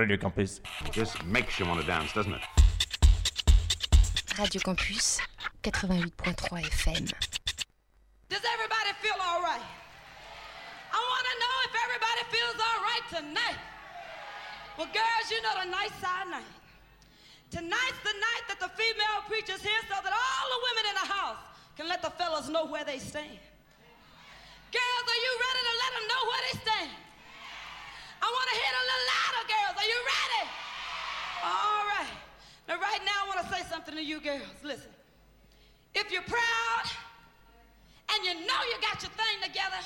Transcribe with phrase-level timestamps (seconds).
[0.00, 0.62] Radio Campus.
[0.92, 2.40] Just makes you want to dance, doesn't it?
[4.38, 5.20] Radio Campus
[5.60, 6.16] 88.3
[6.72, 7.04] FM.
[8.32, 9.60] Does everybody feel all right?
[9.60, 13.60] I want to know if everybody feels all right tonight.
[14.80, 16.48] Well, girls, you know the night side night.
[17.52, 21.08] Tonight's the night that the female preacher's here so that all the women in the
[21.12, 21.44] house
[21.76, 23.36] can let the fellas know where they stand.
[24.72, 26.92] Girls, are you ready to let them know where they stand?
[28.20, 29.74] I want to hear it a little louder, girls.
[29.79, 30.44] Are you ready?
[31.42, 32.14] All right.
[32.68, 34.54] Now, right now, I want to say something to you girls.
[34.62, 34.94] Listen.
[35.94, 36.86] If you're proud
[38.14, 39.82] and you know you got your thing together,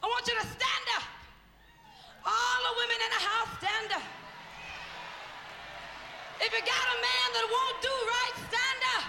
[0.00, 1.04] I want you to stand up.
[2.24, 4.08] All the women in the house, stand up.
[6.40, 9.04] If you got a man that won't do right, stand up.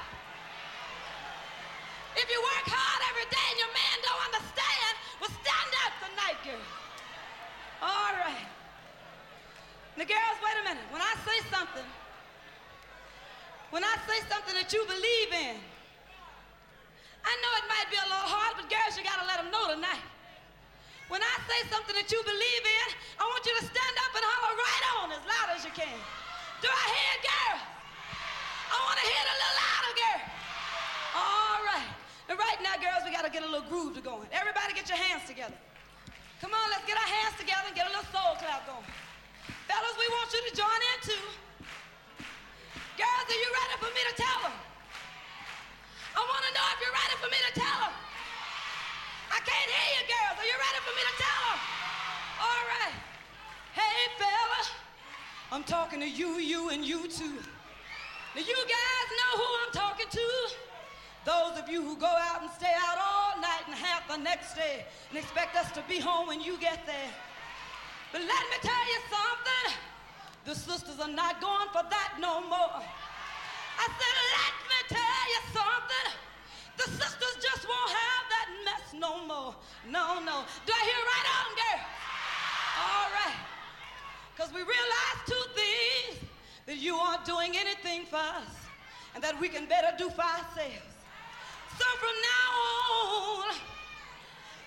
[2.19, 4.93] If you work hard every day and your man don't understand,
[5.23, 6.65] well, stand up tonight, girl.
[7.79, 8.58] All right.
[9.97, 10.85] Now, girls, wait a minute.
[10.91, 11.87] When I say something,
[13.69, 15.55] when I say something that you believe in,
[17.21, 19.69] I know it might be a little hard, but girls, you gotta let them know
[19.69, 20.01] tonight.
[21.09, 22.87] When I say something that you believe in,
[23.17, 25.97] I want you to stand up and holler right on as loud as you can.
[26.61, 27.63] Do I hear it, girls?
[28.69, 30.21] I want to hear it a little louder, girl.
[31.17, 31.89] All right.
[32.29, 34.29] And right now, girls, we got to get a little groove to going.
[34.29, 35.57] Everybody get your hands together.
[36.41, 38.85] Come on, let's get our hands together and get a little soul clap going.
[39.67, 41.25] Fellas, we want you to join in too.
[42.97, 44.55] Girls, are you ready for me to tell them?
[46.15, 47.95] I want to know if you're ready for me to tell them.
[49.31, 50.35] I can't hear you, girls.
[50.41, 51.59] Are you ready for me to tell them?
[52.43, 52.97] All right.
[53.73, 54.61] Hey, fella,
[55.51, 57.39] I'm talking to you, you, and you too.
[58.35, 60.27] Now, you guys know who I'm talking to.
[61.25, 64.55] Those of you who go out and stay out all night and half the next
[64.55, 67.11] day and expect us to be home when you get there.
[68.11, 69.69] But let me tell you something.
[70.45, 72.81] The sisters are not going for that no more.
[73.79, 76.09] I said, let me tell you something.
[76.77, 79.55] The sisters just won't have that mess no more.
[79.87, 80.43] No, no.
[80.65, 81.81] Do I hear right on, girl?
[82.79, 83.39] All right.
[84.33, 86.23] Because we realize two things
[86.65, 88.55] that you aren't doing anything for us
[89.13, 90.89] and that we can better do for ourselves.
[91.77, 93.55] So from now on,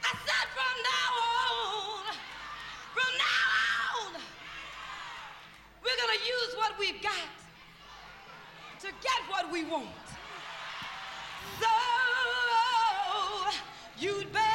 [0.05, 1.11] I said from now
[1.41, 2.15] on,
[2.95, 4.21] from now on,
[5.83, 7.29] we're going to use what we've got
[8.81, 9.89] to get what we want.
[11.61, 11.69] So
[13.99, 14.52] you'd better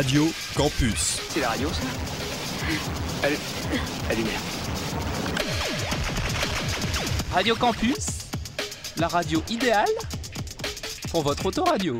[0.00, 1.20] Radio Campus.
[1.28, 1.82] C'est la radio, ça
[3.22, 3.36] Elle,
[4.08, 4.24] elle est.
[7.34, 8.06] Radio Campus,
[8.96, 9.90] la radio idéale
[11.10, 11.98] pour votre autoradio.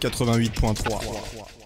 [0.00, 1.59] 88.3.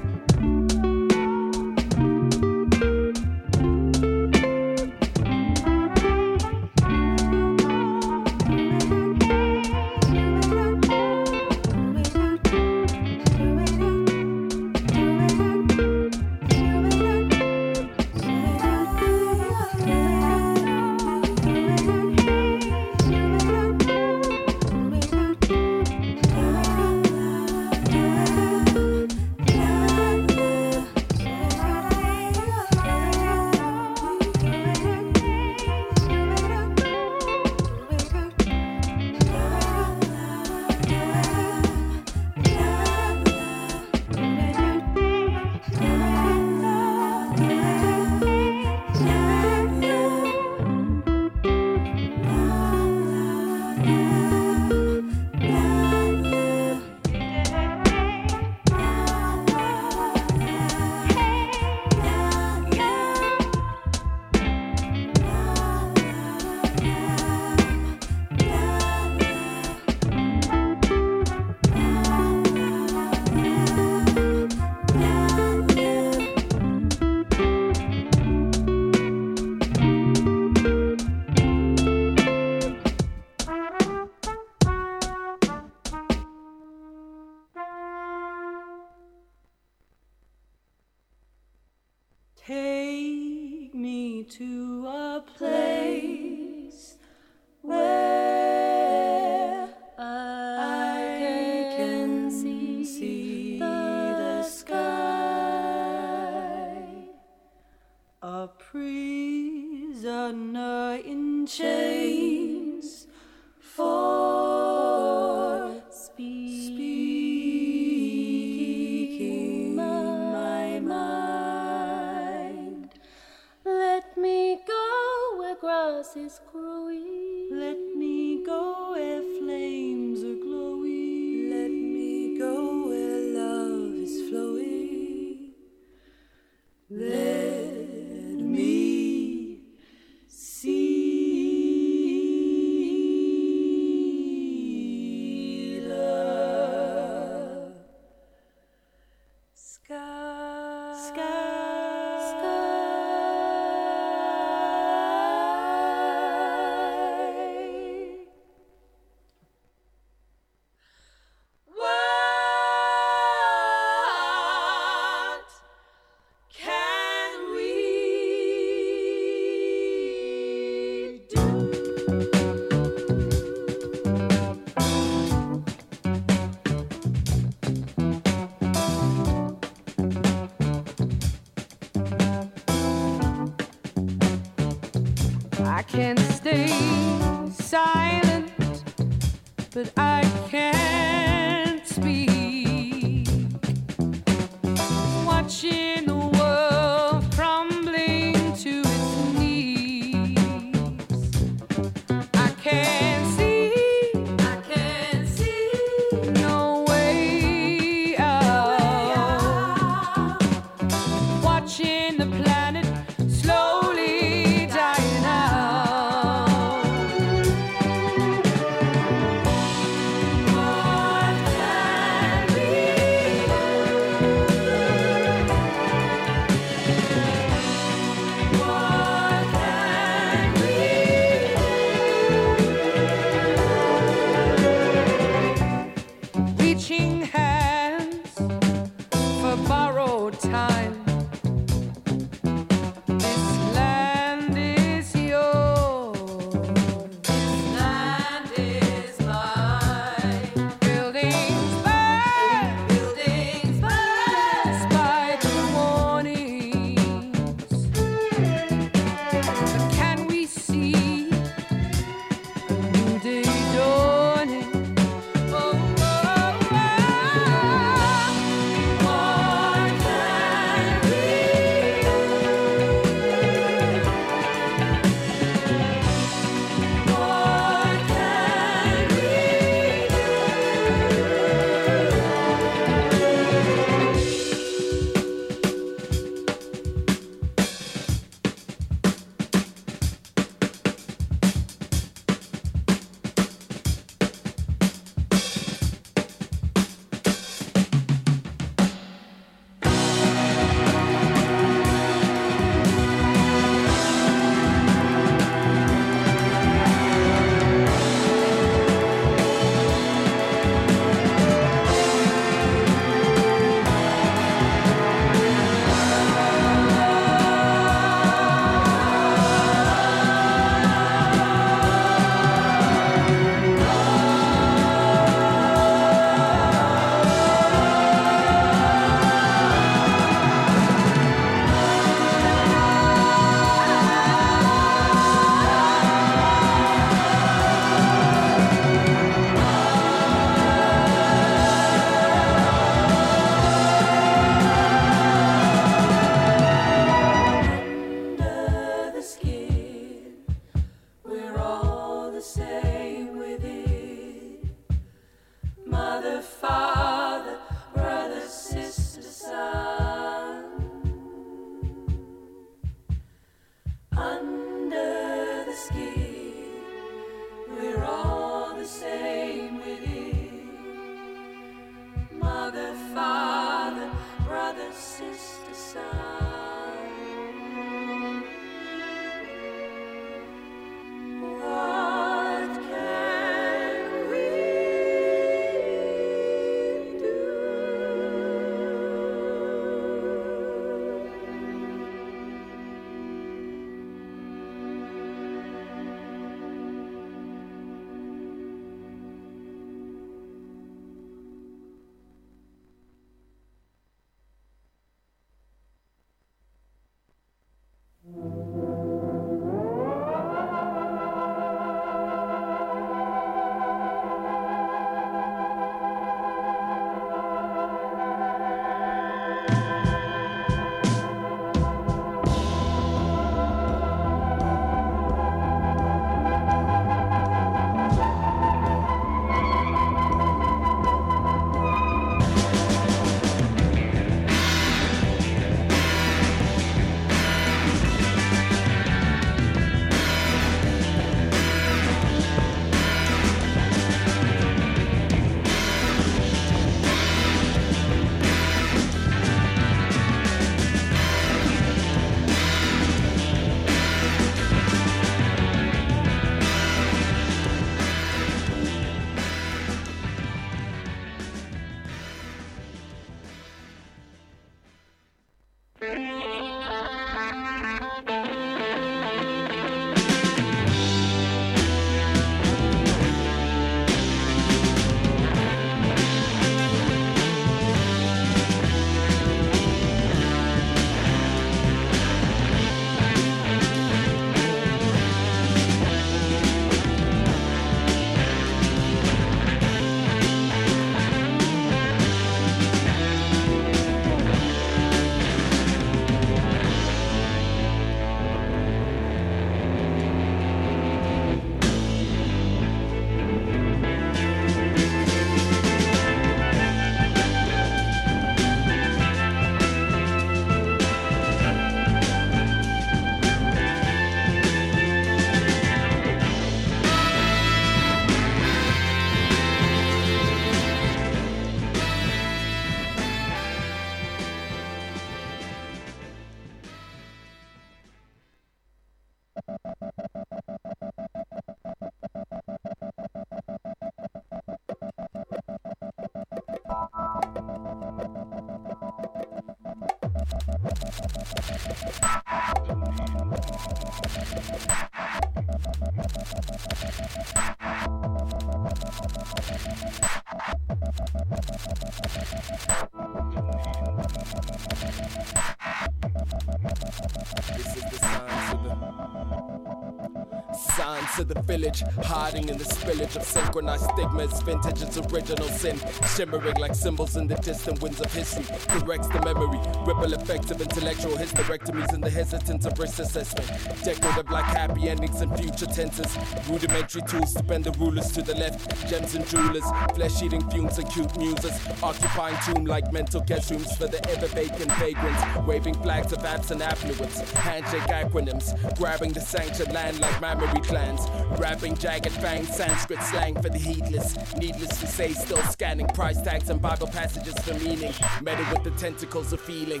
[561.68, 564.62] village, hiding in the spillage of synchronized stigmas.
[564.62, 566.00] Vintage its original sin,
[566.34, 568.64] shimmering like symbols in the distant winds of history.
[568.88, 573.68] Corrects the memory, ripple effects of intellectual hysterectomies and the hesitance of risk assessment.
[574.02, 576.36] Decorative like happy endings and future tenses.
[576.68, 579.06] Rudimentary tools to bend the rulers to the left.
[579.08, 581.76] Gems and jewelers, flesh eating fumes and cute muses.
[582.02, 585.42] Occupying tomb like mental guest rooms for the ever vacant vagrants.
[585.66, 587.40] Waving flags of absent affluence.
[587.52, 591.20] Handshake acronyms, grabbing the sanctioned land like mammary clans.
[591.58, 594.36] Rapping jagged fang Sanskrit slang for the heedless.
[594.56, 598.12] Needless to say, still scanning price tags and Bible passages for meaning.
[598.42, 600.00] Meted with the tentacles of feeling.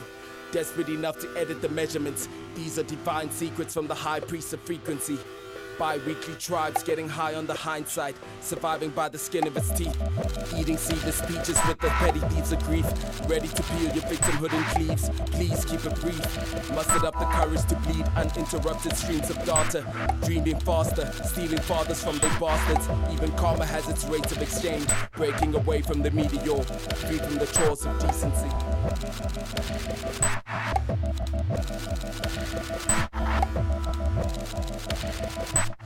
[0.52, 2.28] Desperate enough to edit the measurements.
[2.54, 5.18] These are divine secrets from the high priest of frequency.
[5.78, 9.96] Bi weekly tribes getting high on the hindsight, surviving by the skin of its teeth.
[10.56, 12.84] Eating seedless peaches with the petty thieves of grief.
[13.28, 15.08] Ready to peel your victimhood in cleaves.
[15.30, 16.20] Please keep it brief.
[16.74, 19.84] Mustered up the courage to bleed uninterrupted streams of data.
[20.24, 22.88] Dreaming faster, stealing fathers from their bastards.
[23.12, 24.88] Even karma has its rates of exchange.
[25.12, 28.48] Breaking away from the meteor, free from the chores of decency.
[34.48, 34.67] Hey
[35.04, 35.77] you,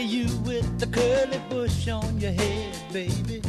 [0.00, 3.42] Hey you with the curly bush on your head, baby.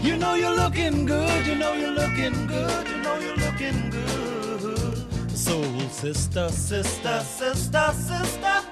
[0.00, 5.36] You know you're looking good, you know you're looking good, you know you're looking good.
[5.36, 8.62] Soul sister, sister, sister, sister,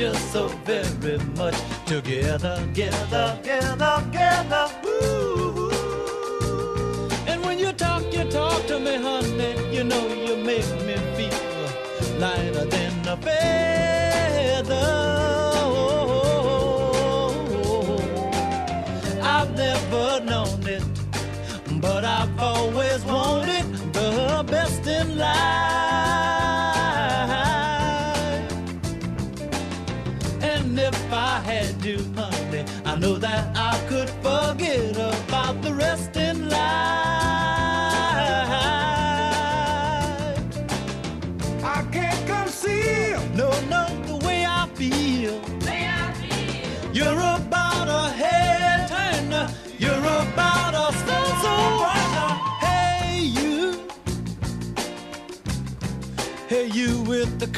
[0.00, 3.29] you're so very much together, together,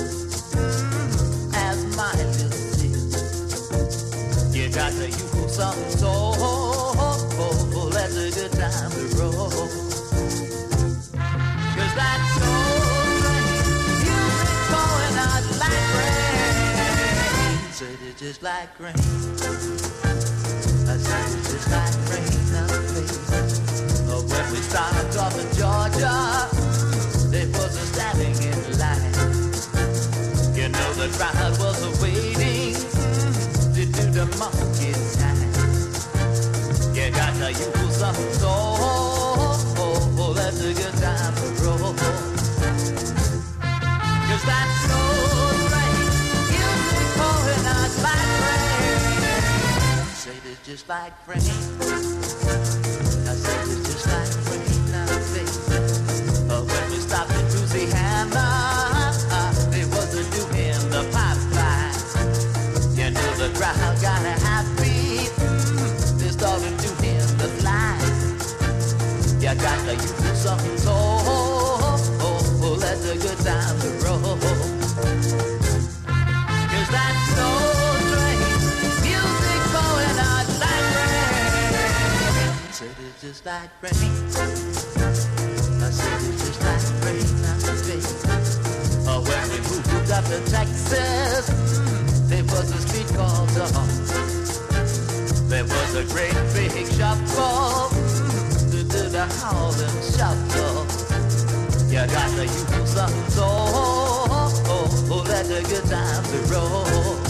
[0.54, 3.12] mm, as my little sis.
[4.54, 6.34] You got to use some soul.
[6.38, 9.50] Oh, that's a good time to roll.
[11.74, 12.50] Cause that's so
[15.58, 17.58] like rain.
[17.72, 20.07] Said it just like rain.
[30.58, 32.38] You know the crowd was waiting
[50.68, 51.38] just like rain.
[51.38, 51.42] I
[53.40, 54.28] said it's just like
[54.92, 55.48] now, baby.
[56.52, 58.46] Uh, when we stopped in Louisiana,
[59.32, 61.96] uh, it was a new in the pipeline.
[62.98, 65.32] You know the crowd got a happy.
[65.40, 68.04] Mm, they started doing the line.
[69.40, 71.22] You got to use some soul.
[72.20, 73.97] Oh, oh, that's a good time
[83.48, 83.92] like rain.
[83.92, 87.96] I said it's just like rain now, baby.
[89.08, 93.88] Oh, when we moved up to Texas, mm, there was a street called Dawn.
[95.48, 100.84] There was a great big shuffle mm, to do the Harlem shuffle.
[101.88, 103.48] You got to use some soul.
[104.68, 107.27] Oh, oh, that's a good time to roll.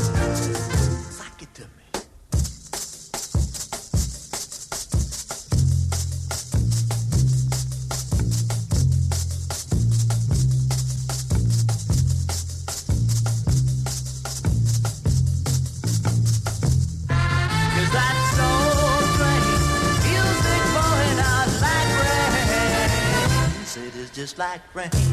[24.75, 25.08] Like rain.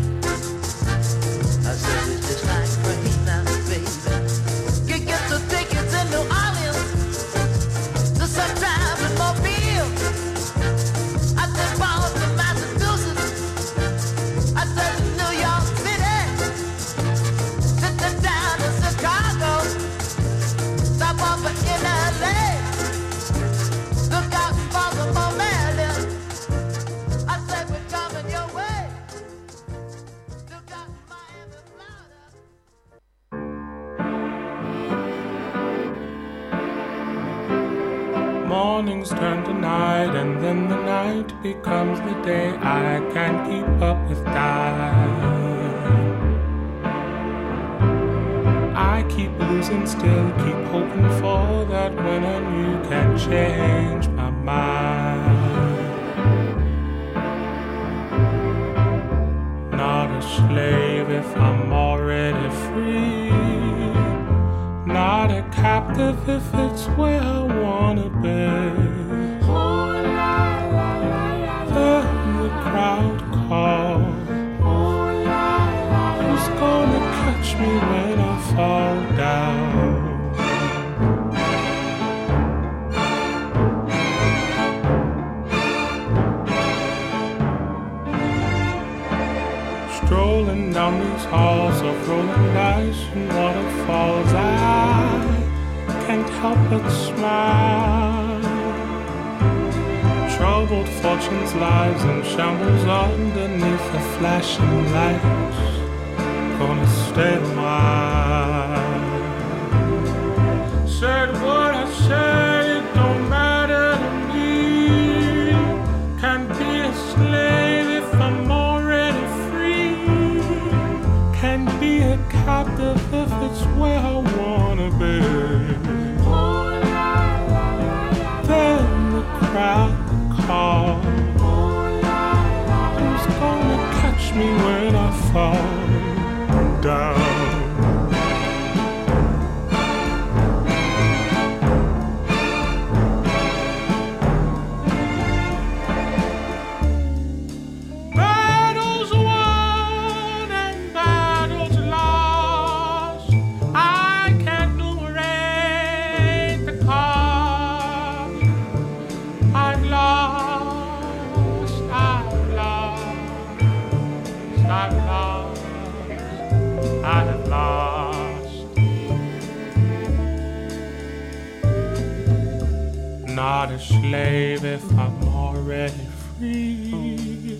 [174.10, 176.06] Slave if I'm already
[176.38, 177.60] free.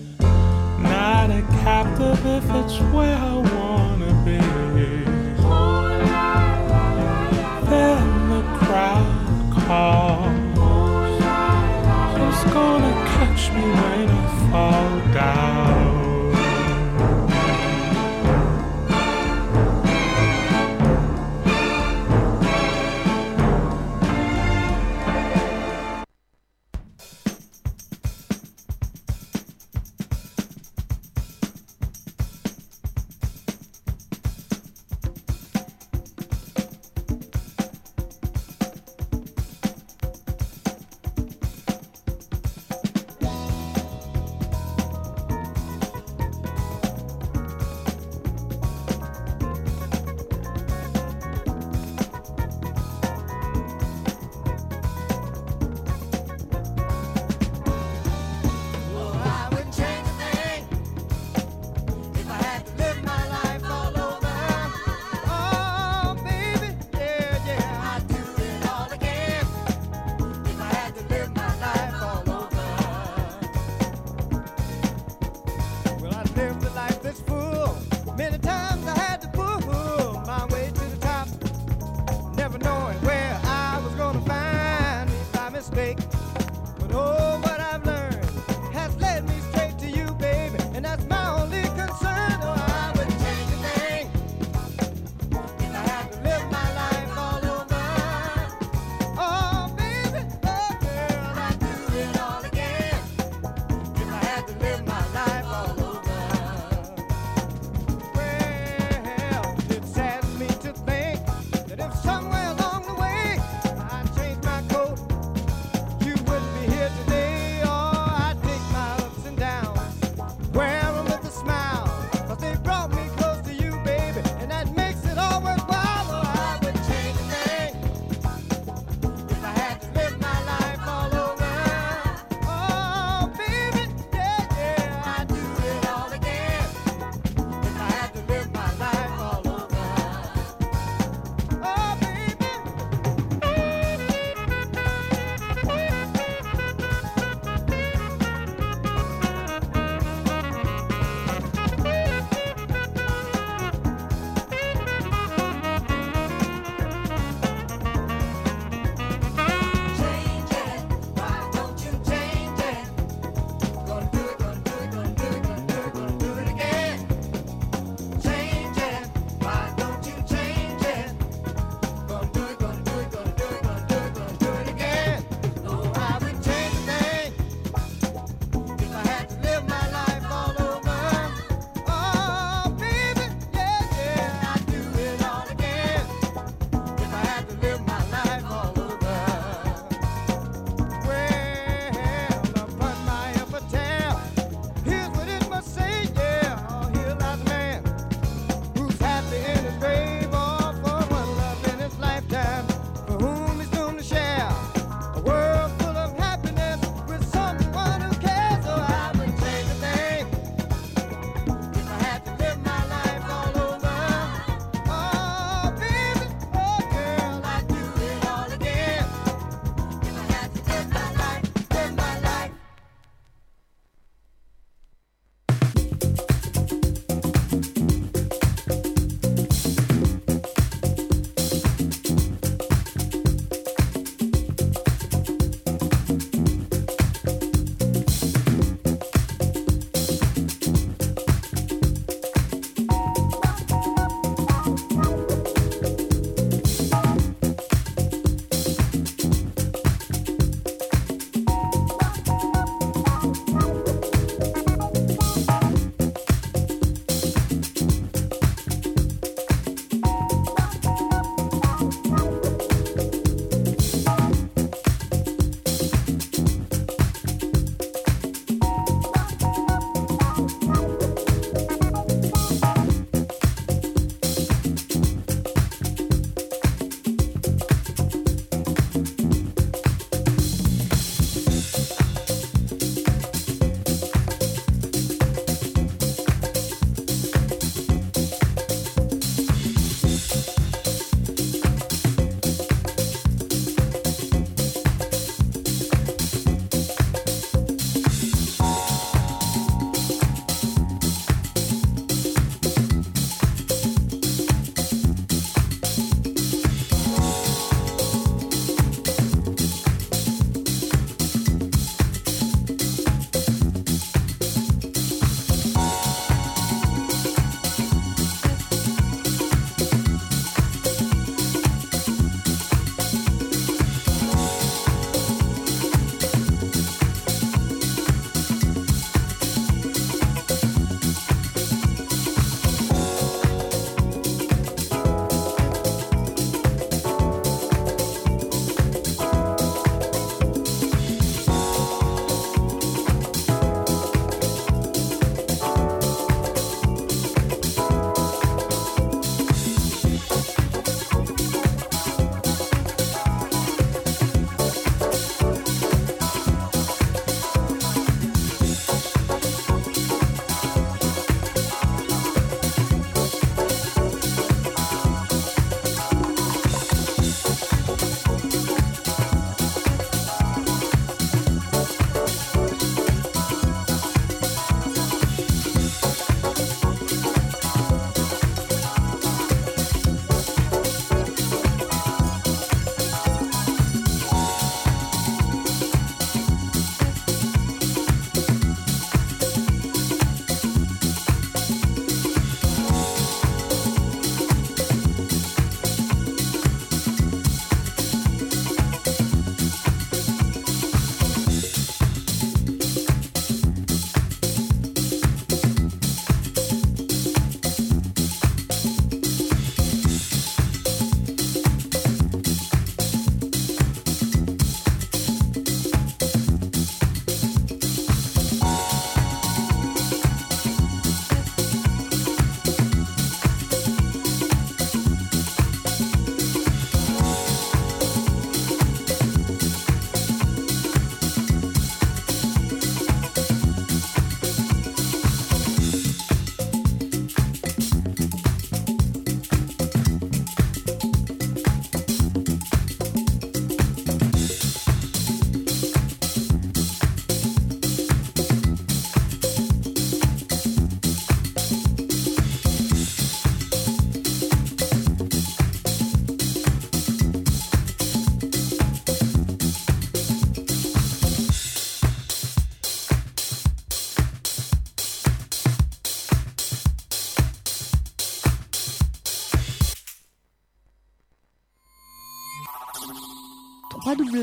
[0.78, 3.35] Not a captive if it's where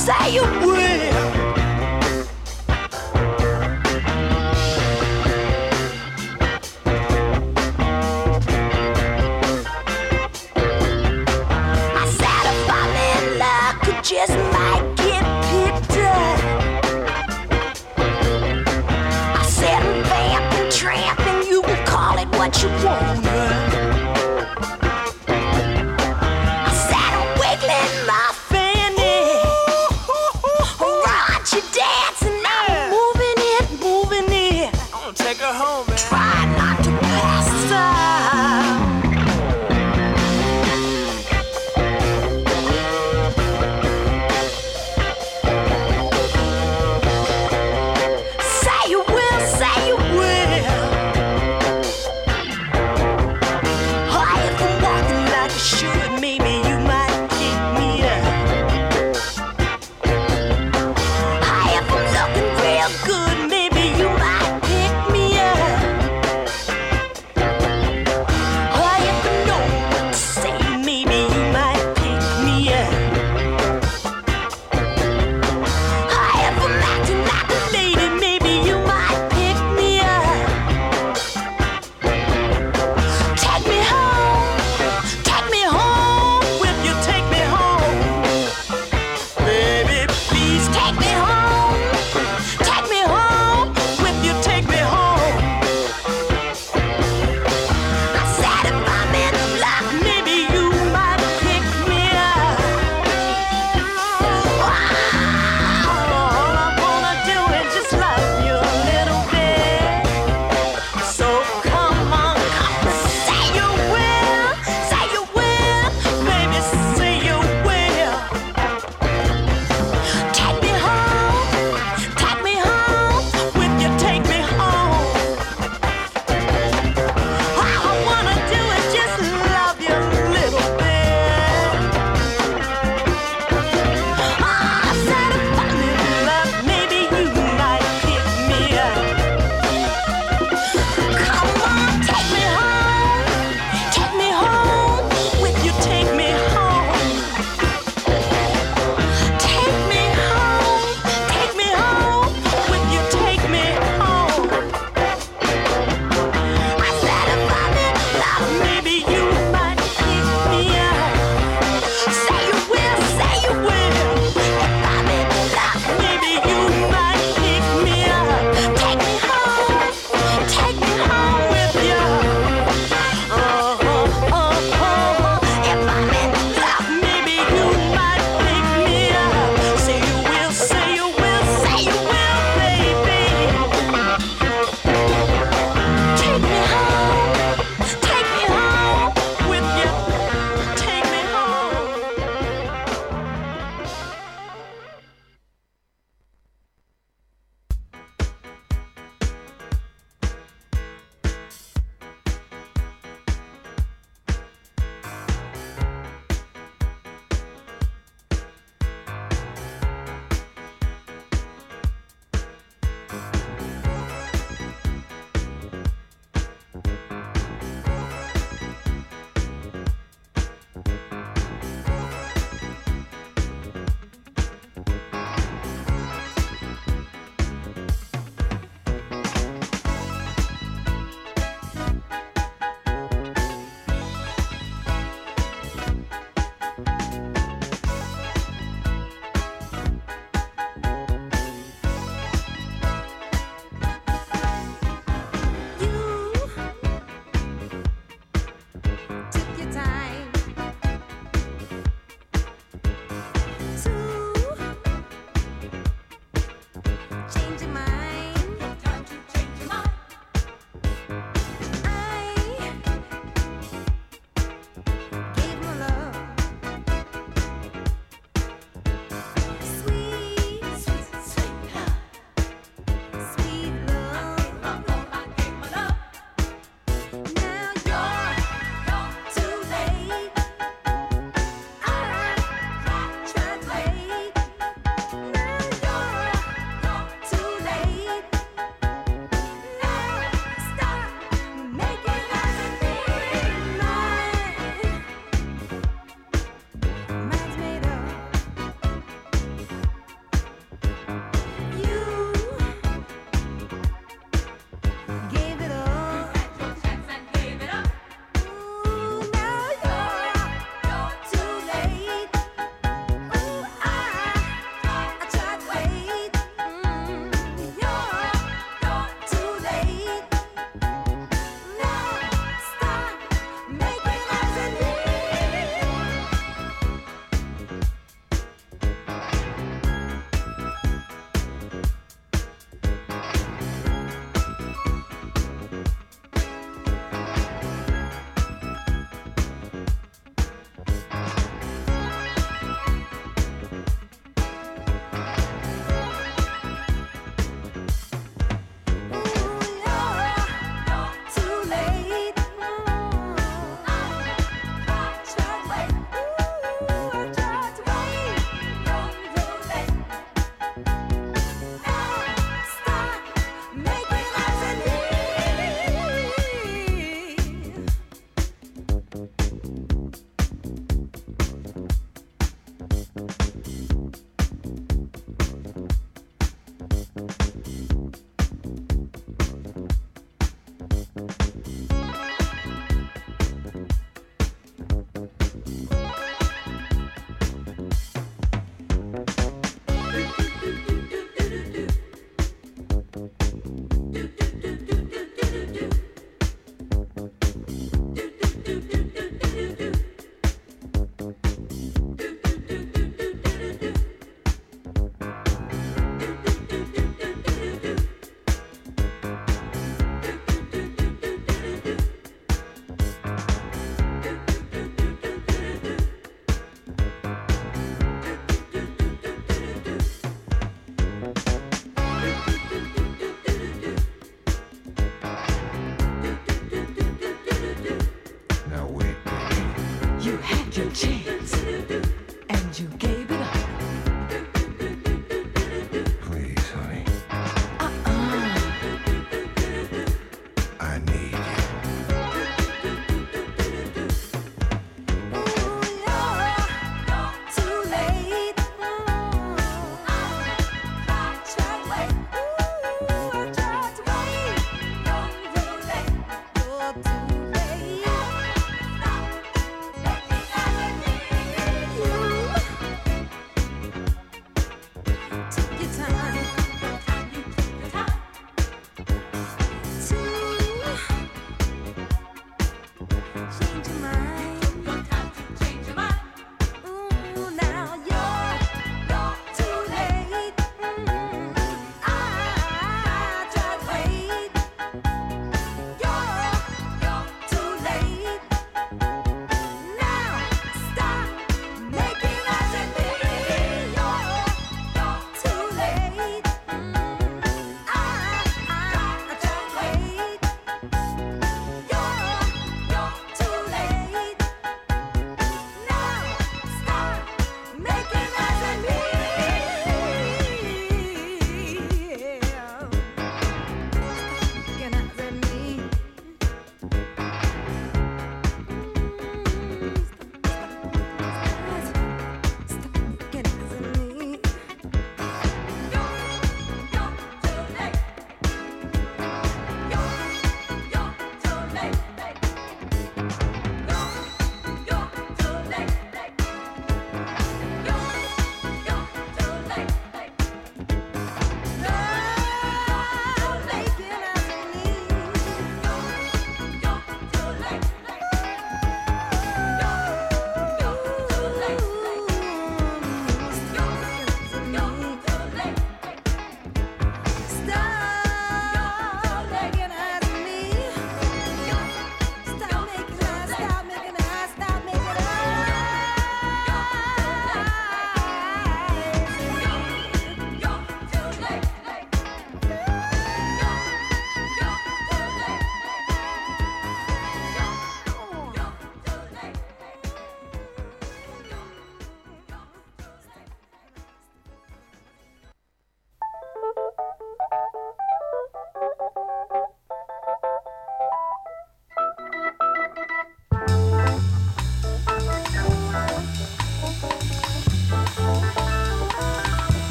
[0.00, 1.19] say you will.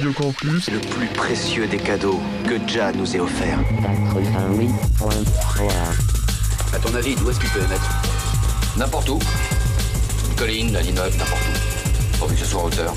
[0.00, 0.70] Radio Campus.
[0.70, 3.58] Le plus précieux des cadeaux que Jah nous ait offert.
[6.72, 8.00] À ton avis, d'où est-ce qu'il peut émettre
[8.78, 9.18] N'importe où.
[10.30, 11.52] Une colline, un immeuble, n'importe où.
[12.16, 12.94] Pourvu que ce soit en hauteur.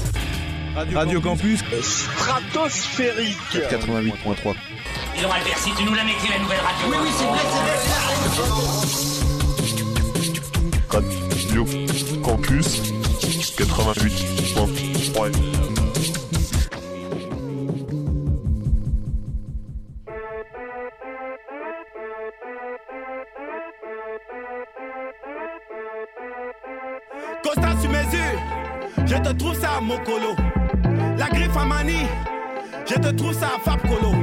[0.93, 1.59] Radio Campus.
[1.81, 3.35] Stratosphérique.
[3.51, 4.55] 88.3.
[5.17, 6.87] Ils ont Albert, si tu nous la mettais la nouvelle radio.
[6.89, 7.41] Oui, oui, c'est vrai,
[10.89, 11.65] Radio
[12.23, 12.81] Campus.
[13.57, 15.72] 88.3.
[29.23, 30.35] te trouve ça à Mokolo.
[31.17, 32.05] La griffe à Mani,
[32.85, 34.22] je te trouve ça à Fab Colo.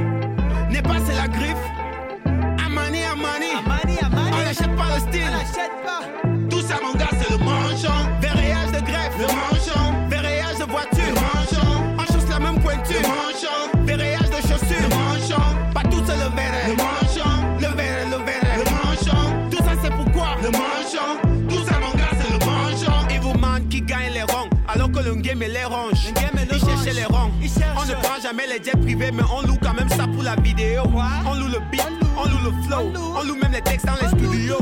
[25.31, 26.09] Le game est les ronge.
[26.51, 27.31] Il cherche les ronds.
[27.77, 30.35] On ne prend jamais les jets privés, mais on loue quand même ça pour la
[30.35, 30.83] vidéo.
[31.25, 34.07] On loue le beat, on loue le flow, on loue même les textes dans les
[34.07, 34.59] studios.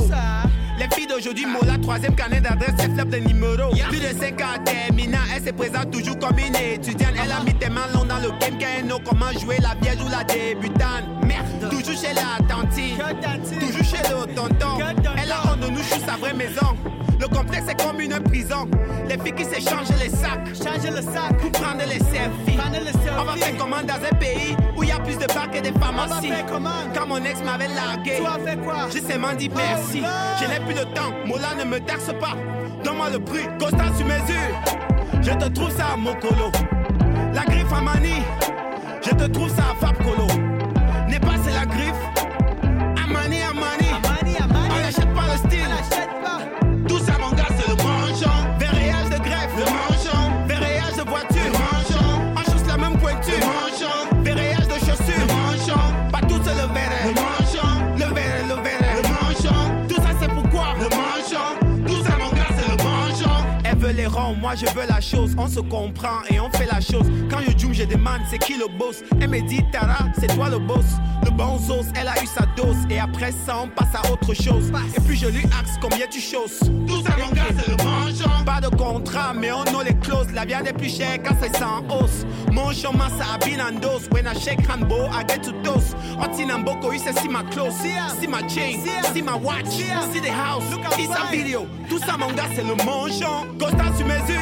[0.78, 3.70] Les filles d'aujourd'hui, Mola, troisième carnet d'adresse, c'est flop de numéro.
[3.90, 7.14] Plus de 5 ans terminant, elle se présente toujours comme une étudiante.
[7.22, 10.10] Elle a mis tes mains longues dans le game, qu'elle comment jouer la vierge ou
[10.10, 11.04] la débutante.
[11.26, 12.98] Merde, toujours chez la tantine,
[13.60, 14.78] toujours chez le tonton.
[15.22, 16.78] Elle a honte de nous, chou sa vraie maison.
[18.00, 18.68] Le comme une prison.
[19.08, 22.58] Les filles qui s'échangent les sacs, changent le sac pour prendre les selfies.
[23.20, 25.60] On va faire comment dans un pays où il y a plus de bars que
[25.60, 26.32] de pharmacies.
[26.94, 28.22] Quand mon ex m'avait largué,
[28.92, 30.02] j'ai seulement dit merci.
[30.40, 32.36] Je n'ai plus de temps, Mola ne me taxe pas.
[32.84, 35.22] Donne-moi le prix, constant sur mesure.
[35.22, 36.52] Je te trouve ça à Mokolo.
[37.34, 38.24] La griffe à Mani,
[39.02, 40.49] je te trouve ça à Fab Colo.
[64.50, 65.36] Moi je veux la chose.
[65.38, 67.06] On se comprend et on fait la chose.
[67.30, 69.04] Quand je joue, je demande c'est qui le boss?
[69.22, 70.86] Elle me dit Tara, c'est toi le boss.
[71.24, 72.78] Le bon os, elle a eu sa dose.
[72.90, 74.72] Et après ça, on passe à autre chose.
[74.98, 76.60] Et puis je lui axe combien tu choses.
[76.88, 78.44] Tout ça mon gars c'est le manchon.
[78.44, 80.32] Pas de contrat, mais on a les clauses.
[80.34, 82.26] La viande est plus chère quand c'est sans hausse.
[82.52, 84.10] Mon chemin ça habille en dose.
[84.12, 85.94] When I shake handball, I get to dose.
[86.20, 87.76] Otinamboko, il see my clothes.
[88.20, 88.80] See my chain,
[89.14, 90.64] see my watch, see the house,
[90.98, 91.68] it's a video.
[91.88, 93.46] Tout ça mon gars c'est le manchon.
[93.60, 94.39] Constant sur mesure,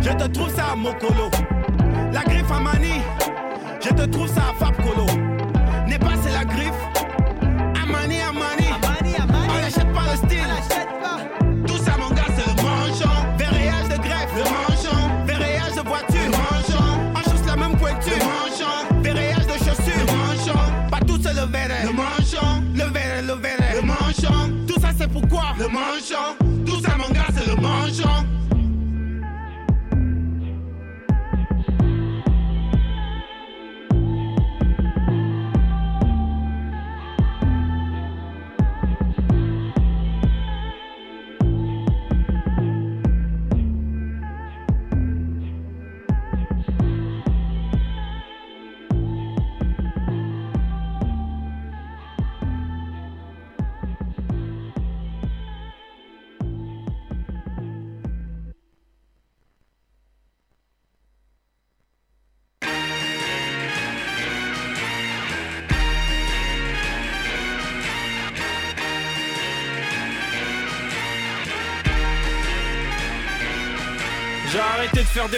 [0.00, 1.30] je te trouve ça à Mokolo.
[2.12, 3.02] La griffe à Mani,
[3.80, 5.06] je te trouve ça à Fab Colo.
[5.86, 6.82] N'est pas c'est la griffe,
[7.82, 8.68] Amani Amani.
[9.50, 10.54] On n'achète pas le style.
[11.66, 13.14] Tout ça mon gars c'est le manchon.
[13.36, 14.98] Verréage de greffe, le manchon.
[15.26, 16.84] Verréage de voiture, le manchon.
[17.14, 19.02] On chausse la même pointure, le manchon.
[19.02, 20.58] Verréage de chaussures, le manchon.
[20.90, 22.62] Pas tout c'est le verre, le manchon.
[22.74, 24.52] Le verre, le verre, le manchon.
[24.66, 26.47] Tout ça c'est pourquoi, le manchon.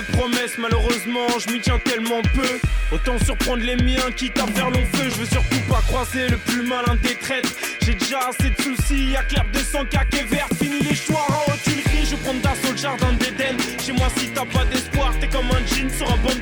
[0.03, 2.61] Promesses, malheureusement je m'y tiens tellement peu.
[2.92, 5.09] Autant surprendre les miens, quitte à faire feu.
[5.11, 7.48] Je veux surtout pas croiser le plus malin des traites.
[7.82, 10.48] J'ai déjà assez de soucis, y'a clair de sang, cac et vert.
[10.61, 13.57] Fini les choix en haut Tuileries, je prends d'assaut le jardin d'Éden.
[13.80, 16.34] Chez moi, si t'as pas d'espoir, t'es comme un jean sur un bon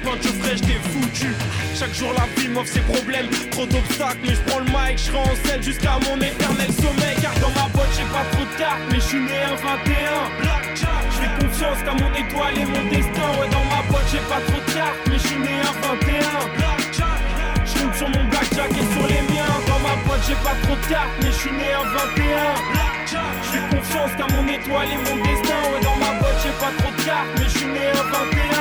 [1.88, 3.28] Chaque jour, la vie m'offre ses problèmes.
[3.50, 7.16] Trop d'obstacles, mais je prends le mic, je en scène jusqu'à mon éternel sommeil.
[7.22, 10.28] Car dans ma boîte, j'ai pas trop de cartes, mais je suis né un 21.
[10.36, 13.28] Blackjack, je fais confiance qu'à mon étoile et mon destin.
[13.40, 16.28] Ouais, dans ma boîte, j'ai pas trop de cartes, mais je suis né un 21.
[16.60, 17.20] Blackjack,
[17.64, 19.56] je compte sur mon blackjack et sur les miens.
[19.64, 22.52] Dans ma boîte, j'ai pas trop de cartes, mais je suis né un 21.
[22.68, 25.60] Blackjack, je confiance qu'à mon étoile et mon destin.
[25.72, 28.57] Ouais, dans ma boîte, j'ai pas trop de cartes, mais je suis né un 21.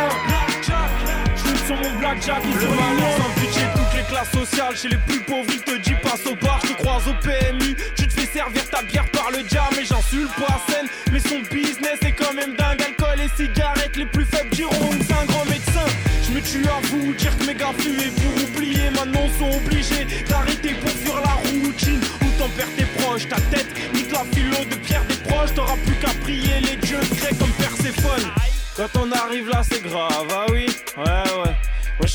[1.67, 2.61] Sur mon blackjack ils.
[2.61, 4.77] Sans budget, toutes les classes sociales.
[4.77, 6.61] Chez les plus pauvres, ils te disent passe au bar.
[6.63, 7.75] Je te croise au PMU.
[7.97, 9.75] Tu te fais servir ta bière par le diable.
[9.75, 10.87] Mais j'insulte pas scène.
[11.11, 12.81] Mais son business est quand même dingue.
[12.81, 15.85] Alcool et cigarettes, les plus faibles diront que c'est un grand médecin.
[16.25, 18.89] Je me tue à vous dire que mes gars fuient pour oublier.
[18.91, 21.99] Maintenant sont obligés d'arrêter pour fuir la routine.
[22.39, 25.53] T'en perds tes proches, ta tête nique la philo de pierre des proches.
[25.53, 28.31] T'auras plus qu'à prier les dieux grecs comme Perséphone.
[28.77, 31.26] Quand on arrive là, c'est grave, ah oui, ouais,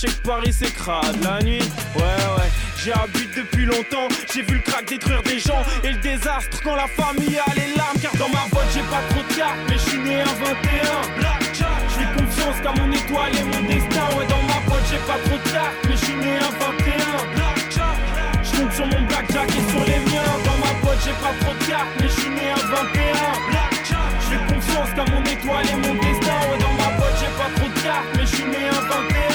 [0.03, 1.63] sais que Paris c'est crade la nuit,
[1.95, 2.51] ouais, ouais.
[2.83, 6.75] J'ai habité depuis longtemps, j'ai vu le crack détruire des gens et le désastre quand
[6.75, 7.99] la famille a les larmes.
[8.03, 11.19] Car dans ma boîte, j'ai pas trop de cartes, mais je suis né à 21.
[11.19, 14.07] Blackjack, je fais confiance qu'à mon étoile et mon destin.
[14.19, 17.23] Ouais, dans ma boîte, j'ai pas trop de cartes, mais je suis né à 21.
[17.37, 17.99] Blackjack,
[18.43, 20.35] je compte sur mon blackjack et sur les miens.
[20.43, 23.39] Dans ma boîte, j'ai pas trop de cartes, mais je suis né à 21.
[23.47, 26.39] Blackjack, je fais confiance qu'à mon étoile et mon destin.
[26.51, 29.32] Ouais, dans ma boîte, j'ai pas trop de cartes, mais je suis né à 21.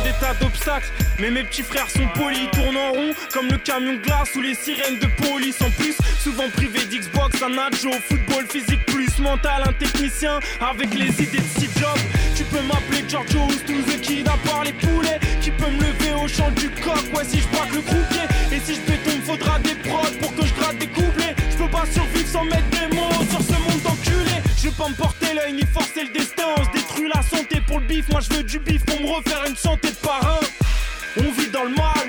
[0.00, 0.90] Des tas d'obstacles.
[1.18, 4.54] Mais mes petits frères sont polis, tournent en rond comme le camion glace ou les
[4.54, 5.60] sirènes de police.
[5.60, 11.10] En plus, souvent privé d'Xbox, un nacho, football physique plus mental, un technicien avec les
[11.22, 12.00] idées de Steve Jobs.
[12.34, 16.14] Tu peux m'appeler Giorgio ou the Kid à part les poulets qui peut me lever
[16.14, 16.98] au champ du coq.
[17.14, 20.46] Ouais, si je braque le croupier et si je béton, faudra des prods pour que
[20.46, 21.36] je gratte des couplets.
[21.50, 23.51] Je peux pas survivre sans mettre des mots sur.
[24.62, 26.44] Je vais pas me porter l'œil ni forcer le destin.
[26.56, 28.08] On se détruit la santé pour le bif.
[28.10, 30.38] Moi, je veux du bif pour me refaire une santé de parrain.
[31.18, 32.06] On vit dans le mal.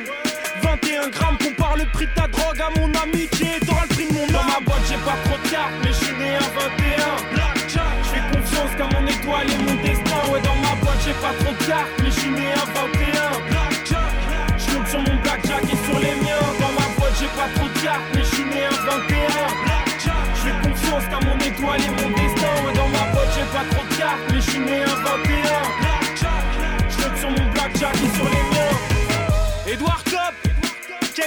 [0.61, 3.57] 21 grammes, compare le prix de ta drogue à mon amitié.
[3.65, 6.05] T'auras le prix de mon Dans ma boîte, j'ai pas trop de cartes, mais je
[6.05, 7.33] suis né à 21.
[7.33, 10.21] Blackjack, je fais confiance qu'à mon étoile et mon destin.
[10.29, 13.49] Ouais, dans ma boîte, j'ai pas trop de cartes, mais je suis né à 21.
[13.49, 14.13] Blackjack,
[14.59, 16.45] je sur mon blackjack et sur les miens.
[16.61, 18.12] Dans ma boîte, j'ai pas trop de cartes,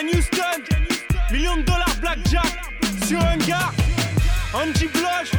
[0.05, 0.63] Houston,
[1.33, 2.61] millions de dollars blackjack.
[3.07, 3.73] Sur un gars.
[4.53, 5.33] Angie Blush,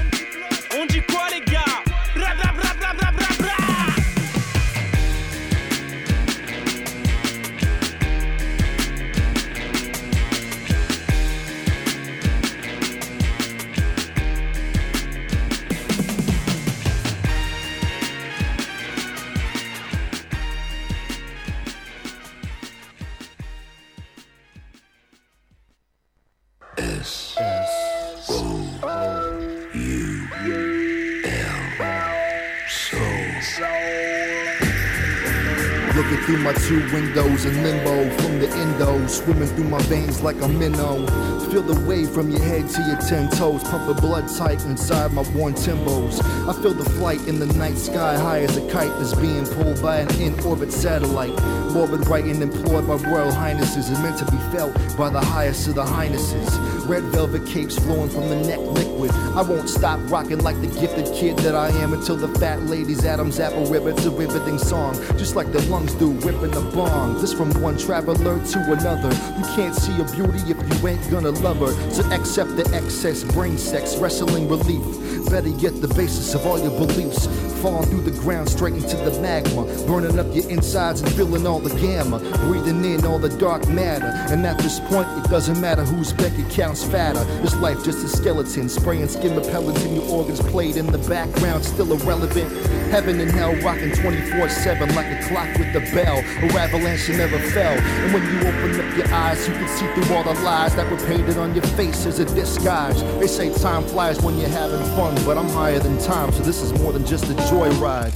[36.28, 40.48] through my two windows in limbo from the endo, swimming through my veins like a
[40.50, 41.08] minnow.
[41.50, 45.22] Feel the wave from your head to your ten toes, pumping blood tight inside my
[45.30, 46.22] worn timbos.
[46.46, 49.82] I feel the flight in the night sky, high as a kite that's being pulled
[49.82, 51.34] by an in-orbit satellite.
[51.72, 55.76] Morbid writing employed by royal highnesses is meant to be felt by the highest of
[55.76, 56.58] the highnesses.
[56.88, 59.12] Red velvet capes flowing from the neck liquid.
[59.12, 63.06] I won't stop rocking like the gifted kid that I am until the fat lady's
[63.06, 67.20] Adam's apple ribbons a riveting song, just like the lungs do whipping the bong.
[67.22, 69.10] This from one traveler to another.
[69.38, 71.74] You can't see a beauty if you ain't gonna love her.
[71.92, 74.84] So accept the excess brain sex, wrestling relief.
[75.30, 77.28] Better yet, the basis of all your beliefs.
[77.62, 81.60] Falling through the ground straight into the magma, burning up your insides and feeling all
[81.60, 84.06] the gamma, breathing in all the dark matter.
[84.32, 87.24] And at this point, it doesn't matter whose bank account's fatter.
[87.42, 91.66] This life just a skeleton, spraying skin repellent in your organs played in the background,
[91.66, 92.52] still irrelevant.
[92.92, 96.07] Heaven and hell rocking 24-7 like a clock with the bell.
[96.08, 97.78] A avalanche that never fell.
[97.78, 100.90] And when you open up your eyes, you can see through all the lies that
[100.90, 103.04] were painted on your face as a disguise.
[103.20, 106.62] They say time flies when you're having fun, but I'm higher than time, so this
[106.62, 108.14] is more than just a joyride.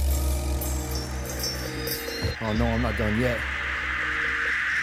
[2.40, 3.38] Oh no, I'm not done yet.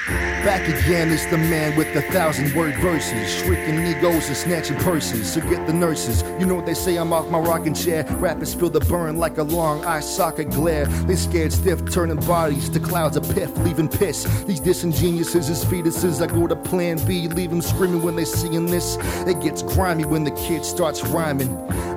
[0.07, 5.33] Back again is the man with the thousand word verses, shrieking egos and snatching purses.
[5.33, 6.23] So get the nurses.
[6.39, 8.05] You know what they say, I'm off my rocking chair.
[8.11, 10.85] Rappers feel the burn like a long eye socket glare.
[10.85, 14.23] They scared stiff, turning bodies to clouds of piff, leaving piss.
[14.45, 16.21] These disingeniouses is fetuses.
[16.21, 18.97] I go to plan B, leave them screaming when they seeing this.
[19.27, 21.49] It gets grimy when the kid starts rhyming.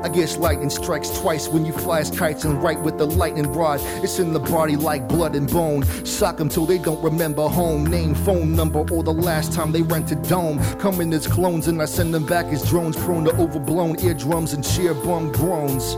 [0.02, 3.52] I guess lightning strikes twice when you fly as kites and right with the lightning
[3.52, 3.80] rod.
[4.02, 5.84] It's in the body like blood and bone.
[6.04, 9.82] Sock them till they don't remember home, name, phone number, or the last time they
[9.82, 10.58] rented dome.
[10.80, 14.66] Coming as clones and I send them back as drones prone to overblown eardrums and
[14.66, 15.96] sheer bum groans.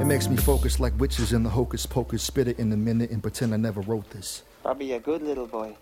[0.00, 3.10] It makes me focus like witches in the hocus pocus, spit it in a minute
[3.10, 4.42] and pretend I never wrote this.
[4.64, 5.76] I'll be a good little boy.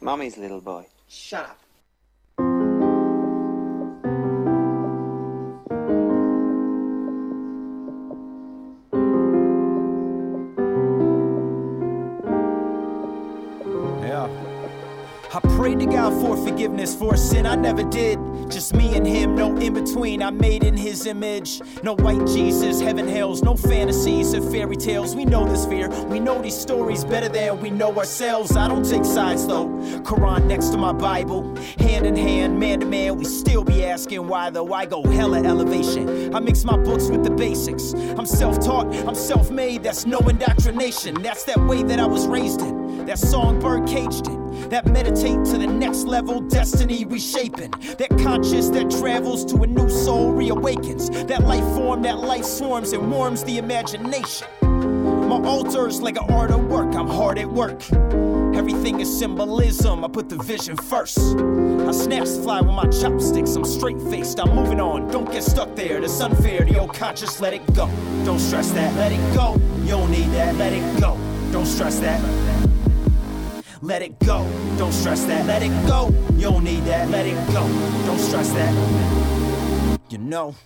[0.00, 0.86] Mommy's little boy.
[1.08, 1.58] Shut up.
[16.38, 18.18] Forgiveness for a sin I never did.
[18.50, 20.22] Just me and him, no in between.
[20.22, 21.60] I made in his image.
[21.82, 25.14] No white Jesus, heaven hells, no fantasies or fairy tales.
[25.14, 25.88] We know this fear.
[26.06, 28.56] We know these stories better than we know ourselves.
[28.56, 29.68] I don't take sides though.
[30.02, 31.54] Quran next to my Bible.
[31.78, 34.72] Hand in hand, man to man, we still be asking why though.
[34.72, 36.34] I go hella elevation.
[36.34, 37.92] I mix my books with the basics.
[37.92, 39.82] I'm self taught, I'm self made.
[39.82, 41.22] That's no indoctrination.
[41.22, 43.04] That's that way that I was raised in.
[43.06, 44.37] That songbird caged in.
[44.70, 47.70] That meditate to the next level, destiny reshaping.
[47.98, 51.26] That conscious that travels to a new soul reawakens.
[51.26, 54.46] That life form, that life swarms and warms the imagination.
[54.60, 57.82] My altar's like an art of work, I'm hard at work.
[58.54, 61.18] Everything is symbolism, I put the vision first.
[61.18, 65.08] I snaps fly with my chopsticks, I'm straight faced, I'm moving on.
[65.10, 67.86] Don't get stuck there, it's unfair, the old conscious, let it go.
[68.24, 69.54] Don't stress that, let it go.
[69.82, 71.16] You don't need that, let it go.
[71.52, 72.47] Don't stress that.
[73.80, 74.44] Let it go,
[74.76, 76.08] don't stress that, let it go.
[76.34, 77.66] You don't need that, let it go.
[78.06, 80.00] Don't stress that.
[80.10, 80.56] You know.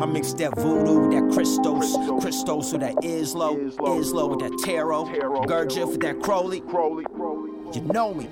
[0.00, 5.06] I mix that voodoo with that Christos, Christos with that Islo, Islo with that tarot,
[5.46, 6.58] Gurdjieff with that Crowley.
[7.74, 8.28] You know me.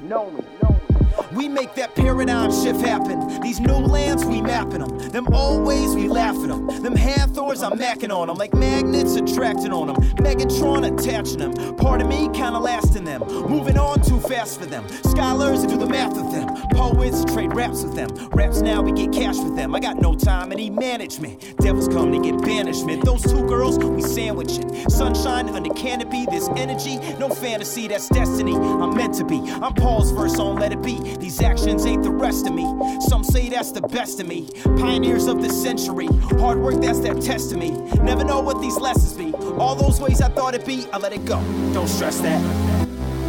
[1.33, 3.41] We make that paradigm shift happen.
[3.41, 4.99] These new lands, we mapping them.
[5.11, 6.67] Them old ways, we laugh at them.
[6.83, 8.37] Them Hathors, I'm macking on them.
[8.37, 9.97] Like magnets attracting on them.
[10.17, 11.77] Megatron attaching them.
[11.77, 13.23] Part of me kinda lasting them.
[13.49, 14.87] Moving on too fast for them.
[15.05, 16.49] Scholars do the math with them.
[16.73, 18.09] Poets trade raps with them.
[18.33, 19.75] Raps now, we get cash with them.
[19.75, 21.57] I got no time, any management.
[21.59, 23.05] Devils come to get banishment.
[23.05, 24.89] Those two girls, we sandwiching.
[24.89, 28.55] Sunshine under canopy, this energy, no fantasy, that's destiny.
[28.55, 29.39] I'm meant to be.
[29.63, 30.96] I'm Paul's verse on Let It Be.
[31.19, 32.65] These actions ain't the rest of me.
[33.09, 34.49] Some say that's the best of me.
[34.65, 36.07] Pioneers of the century.
[36.39, 37.71] Hard work, that's that test of me.
[38.03, 39.33] Never know what these lessons be.
[39.59, 41.43] All those ways I thought it'd be, I let it go.
[41.73, 42.41] Don't stress that.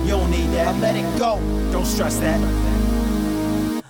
[0.03, 0.67] You don't need that.
[0.67, 1.39] I let it go.
[1.71, 2.39] Don't stress that.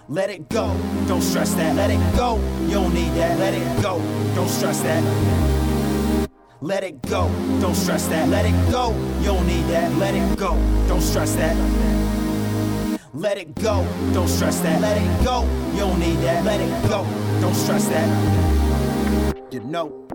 [0.10, 0.76] Let it go.
[1.08, 1.76] Don't stress that.
[1.76, 2.38] Let it go.
[2.64, 3.38] You don't need that.
[3.38, 4.00] Let it go.
[4.36, 5.04] Don't stress that.
[6.62, 7.30] Let it go.
[7.62, 8.30] Don't stress that.
[8.30, 8.96] Let it go.
[9.20, 9.94] You don't need that.
[9.98, 10.56] Let it go.
[10.88, 11.56] Don't stress that.
[13.18, 13.84] Let it go.
[14.14, 14.80] Don't stress that.
[14.80, 15.42] Let it go.
[15.74, 16.46] You don't need that.
[16.46, 17.04] Let it go.
[17.42, 19.44] Don't stress that.
[19.52, 20.07] You know.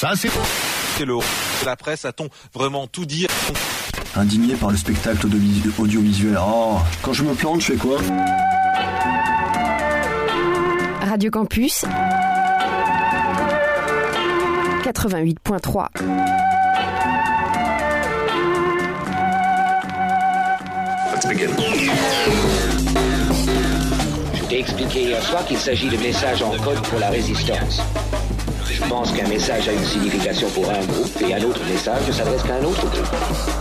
[0.00, 0.30] Ça, c'est.
[0.96, 1.16] C'est le.
[1.66, 3.26] La presse a-t-on vraiment tout dit?
[4.16, 6.38] Indigné par le spectacle audio- audiovisuel.
[6.40, 7.98] Oh, quand je me plante, je fais quoi?
[11.06, 11.84] Radio Campus
[14.84, 15.88] 88.3
[21.12, 21.50] Let's begin.
[24.34, 27.82] Je t'ai expliqué hier soir qu'il s'agit de messages en code pour la résistance.
[28.82, 32.12] Je pense qu'un message a une signification pour un groupe et un autre message ne
[32.12, 33.59] s'adresse qu'à un autre groupe.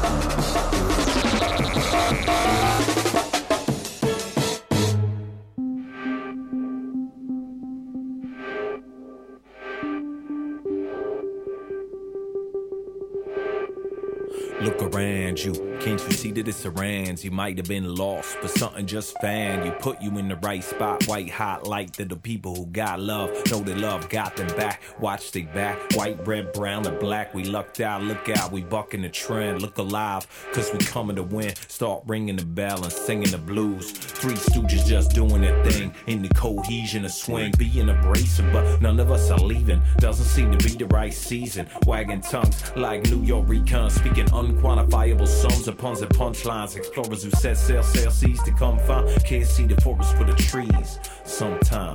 [16.64, 17.23] That around?
[17.23, 19.72] You might have been lost, but something just found you.
[19.73, 23.30] Put you in the right spot, white hot light to the people who got love.
[23.49, 24.81] Know that love got them back.
[24.99, 27.34] Watch they back, white, red, brown, or black.
[27.34, 29.61] We lucked out, look out, we bucking the trend.
[29.61, 31.53] Look alive, cause we coming to win.
[31.68, 33.91] Start ringing the bell and singing the blues.
[33.91, 37.53] Three stooges just doing their thing in the cohesion of swing.
[37.57, 39.81] Being abrasive, but none of us are leaving.
[39.98, 41.68] Doesn't seem to be the right season.
[41.86, 46.14] Wagging tongues like New York recon, speaking unquantifiable sums of puns and
[46.49, 49.07] Explorers who set sail, sail seas to come find.
[49.23, 50.99] Can't see the forest for the trees.
[51.23, 51.93] Sometime.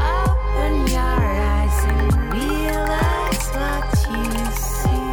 [0.00, 5.12] Open your eyes and realize what you see.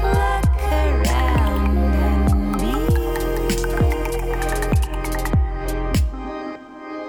[0.00, 2.56] Look around and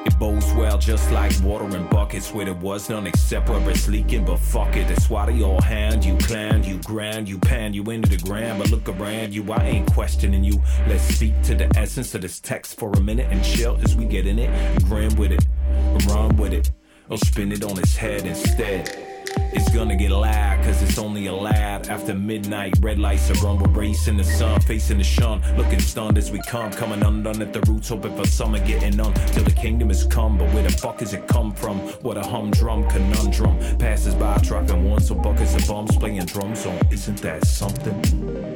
[0.06, 3.88] It bodes well just like water in buckets where there was none except where it's
[3.88, 4.26] leaking.
[4.26, 7.90] But fuck it, that's why they all hand you clan, you grand, you pan, you
[7.90, 8.60] into the ground.
[8.60, 10.62] But look around you, I ain't questioning you.
[10.88, 14.04] Let's speak to the essence of this text for a minute and chill as we
[14.04, 14.84] get in it.
[14.84, 15.46] Grin with it,
[16.08, 16.72] run with it.
[17.10, 19.11] or spin it on its head instead.
[19.54, 21.90] It's gonna get loud, cause it's only a lad.
[21.90, 25.42] After midnight, red lights are on, we're racing the sun, facing the shun.
[25.58, 29.14] Looking stunned as we come, coming undone at the roots, hoping for summer getting on.
[29.34, 31.80] Till the kingdom has come, but where the fuck is it come from?
[32.02, 33.58] What a humdrum conundrum.
[33.78, 36.80] Passes by, dropping one, so buckets of bombs playing drums on.
[36.92, 38.51] Isn't that something?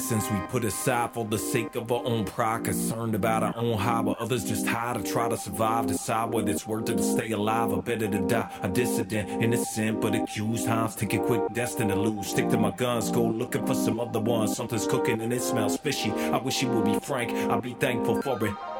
[0.00, 2.64] Lessons we put aside for the sake of our own pride.
[2.64, 5.86] Concerned about our own high, while others just hide to try to survive.
[5.88, 8.50] Decide whether it's worth it to stay alive or better to die.
[8.62, 10.64] A dissident, innocent but accused.
[10.64, 12.28] Times take it quick, destined to lose.
[12.28, 14.56] Stick to my guns, go looking for some other ones.
[14.56, 16.10] Something's cooking and it smells fishy.
[16.10, 18.79] I wish it would be frank, I'd be thankful for it.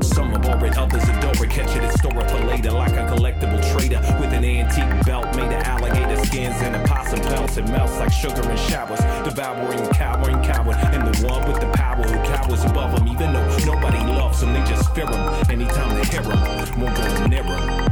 [0.00, 1.50] Some adore it, others adore it.
[1.50, 5.34] Catch it and store it for later, like a collectible trader with an antique belt
[5.36, 7.56] made of alligator skins and a possum pelts.
[7.56, 12.02] It melts like sugar in showers, devouring, cowering, coward, and the one with the power
[12.02, 13.08] who cowers above them.
[13.08, 15.50] Even though nobody loves them, they just fear them.
[15.50, 17.88] Anytime they hear them, won't go near them.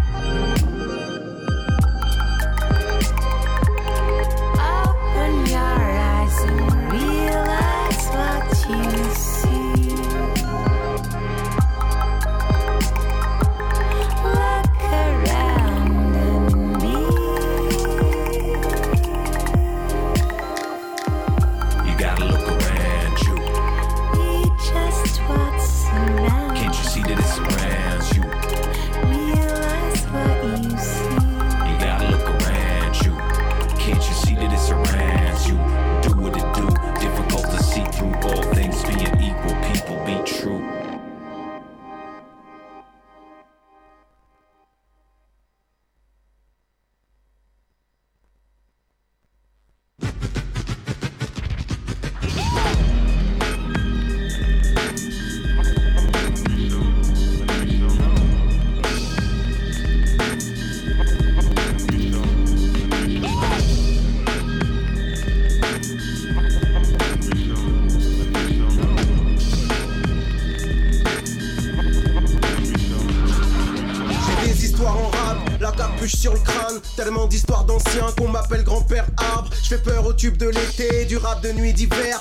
[4.58, 9.35] Open your eyes and realize what you see.
[80.34, 82.20] De l'été, du rap de nuit d'hiver.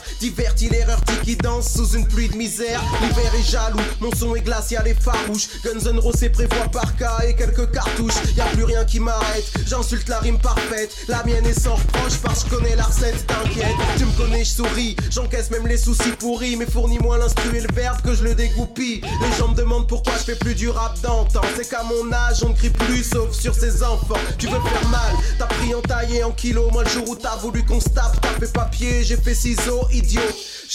[1.62, 2.82] Sous une pluie de misère.
[3.02, 5.48] L'hiver est jaloux, mon son est glacial et farouche.
[5.64, 8.14] Guns N' Roses prévoit par cas et quelques cartouches.
[8.36, 10.96] Y a plus rien qui m'arrête, j'insulte la rime parfaite.
[11.08, 13.76] La mienne est sans reproche parce que je connais la recette, t'inquiète.
[13.98, 16.58] Tu me connais, je souris, j'encaisse même les soucis pourris.
[16.58, 19.02] Mais fournis-moi l'instru et le verbe que je le dégoupille.
[19.22, 21.42] Les gens me demandent pourquoi je fais plus du rap d'antan.
[21.56, 24.20] C'est qu'à mon âge, on ne crie plus sauf sur ses enfants.
[24.38, 26.70] Tu veux faire mal, t'as pris en taille et en kilo.
[26.72, 29.88] Moi, le jour où t'as voulu qu'on se tape, t'as fait papier, j'ai fait ciseaux,
[29.92, 30.22] idiot.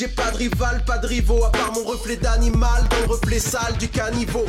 [0.00, 3.38] J'ai pas de rival, pas de rivaux, à part mon reflet d'animal dans le reflet
[3.38, 4.46] sale du caniveau.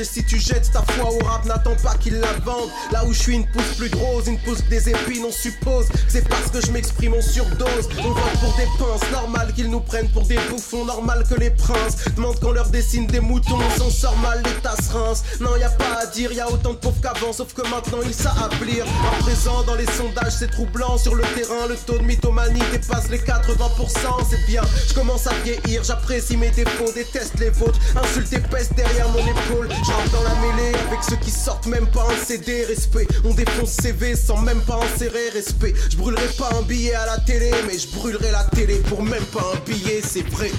[0.00, 2.70] Et si tu jettes ta foi au rap, n'attends pas qu'il la vende.
[2.92, 5.86] Là où je suis, une pousse plus grosse, une pousse des épines, on suppose.
[6.08, 7.88] C'est parce que je m'exprime en surdose.
[7.98, 11.50] On vote pour des pinces, normal qu'ils nous prennent pour des bouffons, normal que les
[11.50, 13.58] princes demandent qu'on leur dessine des moutons.
[13.58, 15.24] On s'en sort mal, les tasses rincent.
[15.40, 17.98] Non, y a pas à dire, y a autant de pauvres qu'avant, sauf que maintenant
[18.04, 18.80] ils savent appeler.
[18.80, 20.98] À présent, dans les sondages, c'est troublant.
[20.98, 23.38] Sur le terrain, le taux de mythomanie dépasse les 80%.
[24.28, 27.78] C'est bien, je commence à vieillir, j'apprécie mes défauts, déteste les vôtres.
[27.94, 29.68] Insulte peste derrière mon épaule.
[29.84, 32.64] Je rentre dans la mêlée avec ceux qui sortent même pas un CD.
[32.64, 35.74] Respect, on défonce CV sans même pas insérer respect.
[35.90, 39.24] Je brûlerai pas un billet à la télé, mais je brûlerai la télé pour même
[39.24, 40.52] pas un billet, c'est vrai.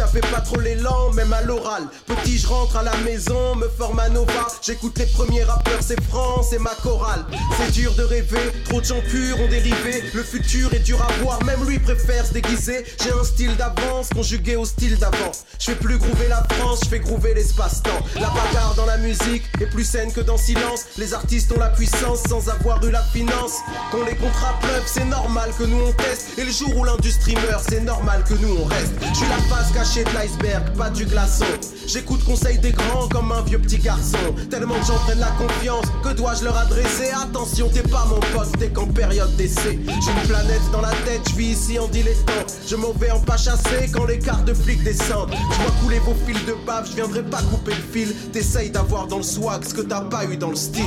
[0.00, 1.82] J'avais pas trop l'élan, même à l'oral.
[2.06, 4.46] Petit, je rentre à la maison, me forme à Nova.
[4.62, 7.26] J'écoute les premiers rappeurs, c'est France et ma chorale.
[7.58, 10.02] C'est dur de rêver, trop de gens purs ont dérivé.
[10.14, 12.86] Le futur est dur à voir, même lui préfère se déguiser.
[13.02, 15.32] J'ai un style d'avance conjugué au style d'avant.
[15.58, 18.00] Je fais plus groover la France, je fais groover l'espace-temps.
[18.14, 20.86] La bagarre dans la musique est plus saine que dans silence.
[20.96, 23.56] Les artistes ont la puissance sans avoir eu la finance.
[23.92, 26.38] Quand les contrats pleuvent, c'est normal que nous on teste.
[26.38, 28.92] Et le jour où l'industrie meurt, c'est normal que nous on reste.
[29.12, 31.44] Je la face cachée de l'iceberg, pas du glaçon.
[31.86, 34.18] J'écoute conseil des grands comme un vieux petit garçon.
[34.48, 37.10] Tellement gens prennent la confiance, que dois-je leur adresser?
[37.10, 39.80] Attention, t'es pas mon pote, t'es qu'en période d'essai.
[39.84, 42.46] J'ai une planète dans la tête, je vis ici en dilettant.
[42.68, 45.32] Je m'en vais en pas chasser quand les cartes de flics descendent.
[45.32, 48.14] Je vois couler vos fils de bave, je viendrai pas couper le fil.
[48.30, 50.84] T'essayes d'avoir dans le swag ce que t'as pas eu dans le style.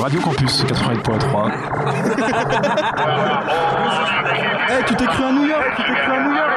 [0.00, 1.52] Radio Campus 88.3.
[4.70, 6.50] Eh, tu t'es cru à New York, tu t'es cru à New York.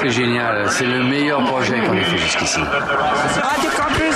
[0.00, 2.60] C'est génial, c'est le meilleur projet qu'on ait fait jusqu'ici.
[2.60, 4.14] Radio Campus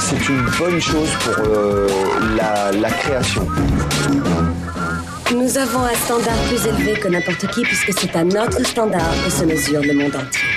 [0.00, 1.88] C'est une bonne chose pour euh,
[2.80, 3.46] la création.
[5.50, 9.32] Nous avons un standard plus élevé que n'importe qui puisque c'est à notre standard que
[9.32, 10.49] se mesure le monde entier.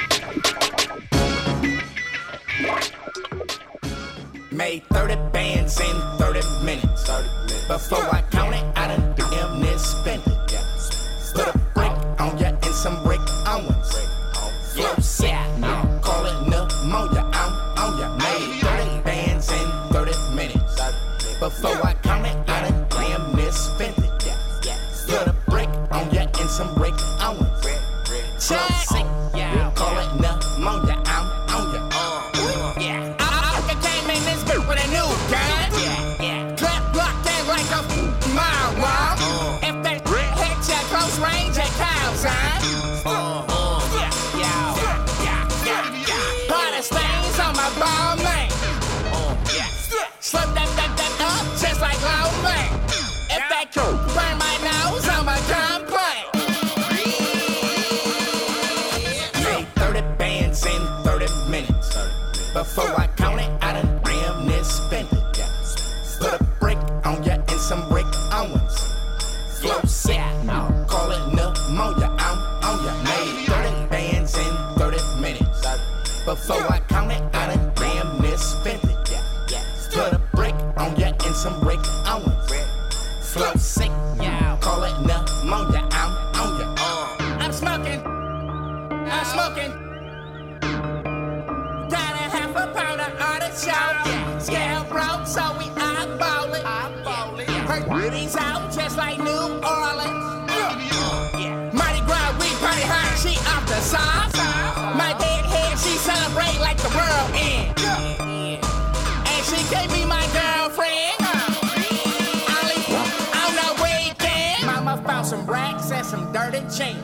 [116.78, 116.98] change.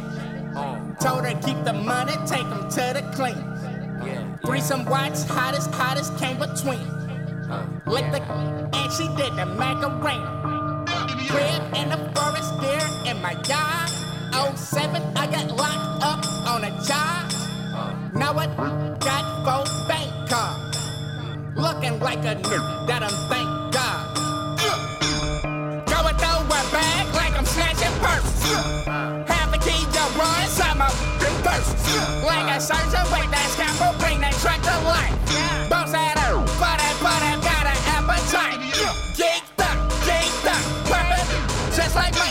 [0.55, 3.37] Uh, Told her keep the money, take them to the clean.
[4.05, 4.89] Yeah, Threesome yeah.
[4.89, 6.81] watch, hottest, hottest came between.
[7.49, 8.19] Uh, Lick yeah.
[8.19, 10.85] the and she did the macarena.
[11.29, 13.89] Crib in the forest there in my yard.
[14.57, 17.31] 07, I got locked up on a job.
[18.13, 18.47] Now I
[18.99, 20.77] got four bank cards.
[21.55, 24.18] Looking like a nerd that I'm thank God.
[27.99, 28.43] purse.
[29.27, 31.75] Half a to run some of them thirst.
[32.23, 35.15] Like a surgeon with that scalpel, bring that truck to life.
[35.69, 38.59] Bounce at her, but I, but I got an appetite.
[39.19, 39.77] Geeked up,
[40.07, 42.28] geeked up, perfect, just like my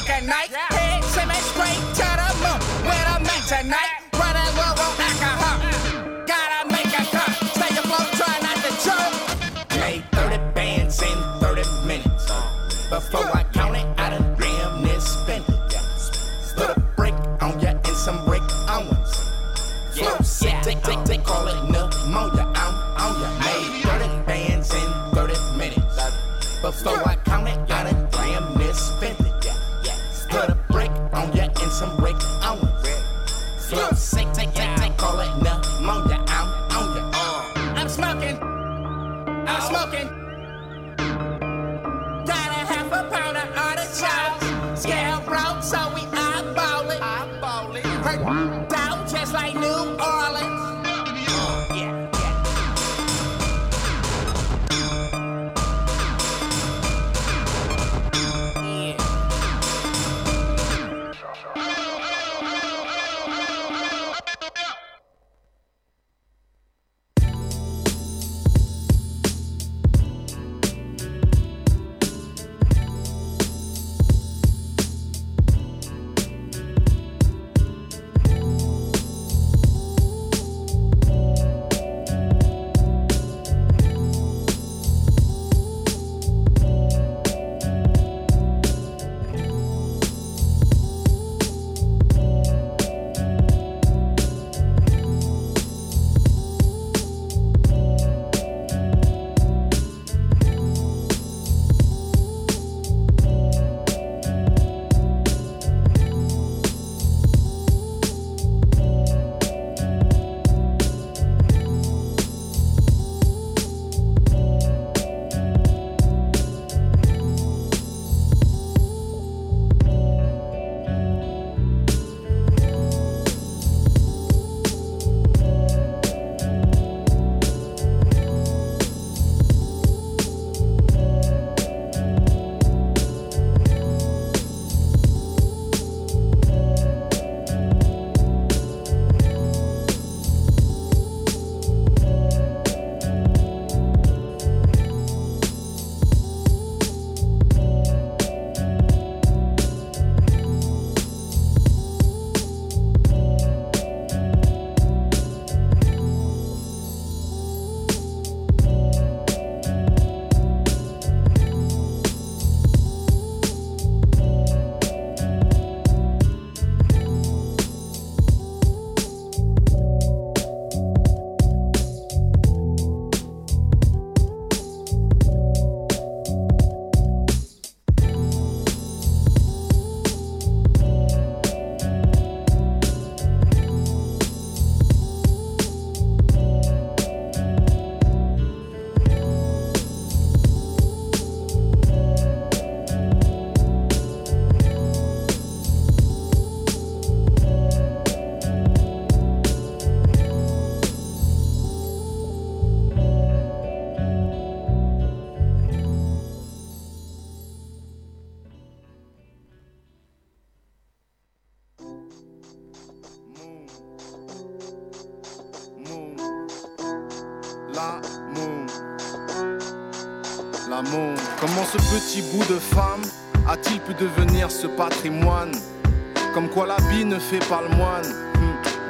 [227.29, 228.07] fait pas le moine,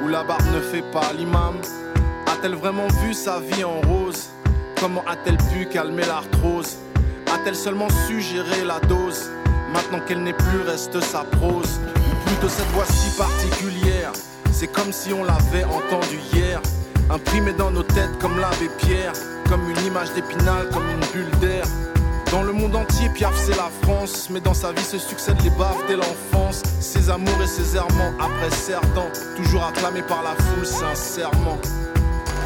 [0.01, 1.55] ou la barbe ne fait pas l'imam.
[2.25, 4.29] A-t-elle vraiment vu sa vie en rose?
[4.79, 6.77] Comment a-t-elle pu calmer l'arthrose?
[7.33, 9.29] A-t-elle seulement su gérer la dose?
[9.73, 11.81] Maintenant qu'elle n'est plus, reste sa prose.
[11.97, 14.13] Ou plutôt cette voix si particulière.
[14.53, 16.61] C'est comme si on l'avait entendu hier.
[17.09, 19.11] Imprimé dans nos têtes comme l'abbé Pierre.
[19.49, 21.65] Comme une image d'épinal, comme une bulle d'air.
[22.31, 24.29] Dans le monde entier, Piaf c'est la France.
[24.29, 26.61] Mais dans sa vie se succèdent les baves dès l'enfance.
[26.79, 29.09] Ses amours et ses errements après Cerdan.
[29.35, 31.57] Toujours acclamé par la foule sincèrement.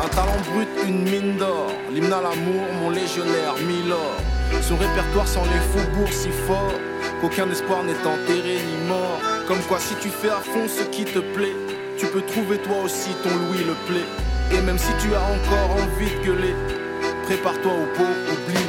[0.04, 1.72] Un talent brut, une mine d'or.
[1.92, 4.18] L'hymne à l'amour, mon légionnaire, Milord.
[4.62, 6.74] Son répertoire sans les faubourgs si fort
[7.20, 9.20] qu'aucun espoir n'est enterré ni mort.
[9.48, 11.56] Comme quoi, si tu fais à fond ce qui te plaît,
[11.98, 14.08] tu peux trouver toi aussi ton Louis le plaît.
[14.58, 16.56] Et même si tu as encore envie de gueuler,
[17.26, 18.63] prépare-toi au pot, oublie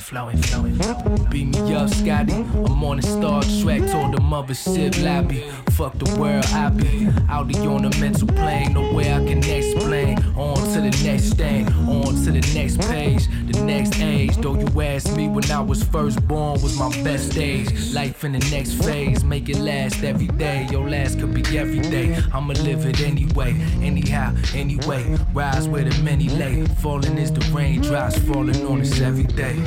[0.00, 0.76] floating, floating.
[0.76, 1.24] floating.
[1.30, 2.32] Beat me up, Scotty.
[2.32, 5.40] I'm on a Star Trek, told the mother mothership lobby.
[5.70, 9.38] Fuck the world, I be out here on a mental plane, no way I can
[9.38, 10.18] explain.
[10.36, 14.36] On to the next thing, on to the next page, the next age.
[14.36, 17.92] Though you asked me when I was first born was my best stage.
[17.92, 20.66] Life in the next phase, make it last every day.
[20.70, 22.16] Your last could be every day.
[22.32, 23.52] I'ma live it anyway,
[23.82, 25.16] anyhow, anyway.
[25.32, 26.64] Rise where the many lay.
[26.82, 29.62] Falling is the raindrops falling on us every day.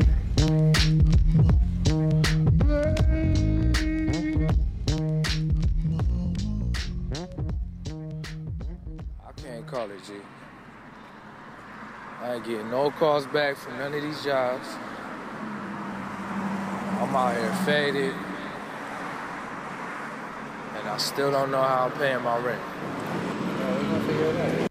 [12.98, 14.68] Calls back from none of these jobs.
[17.00, 18.14] I'm out here faded.
[20.76, 22.62] And I still don't know how I'm paying my rent.
[23.60, 24.67] We're gonna figure it out.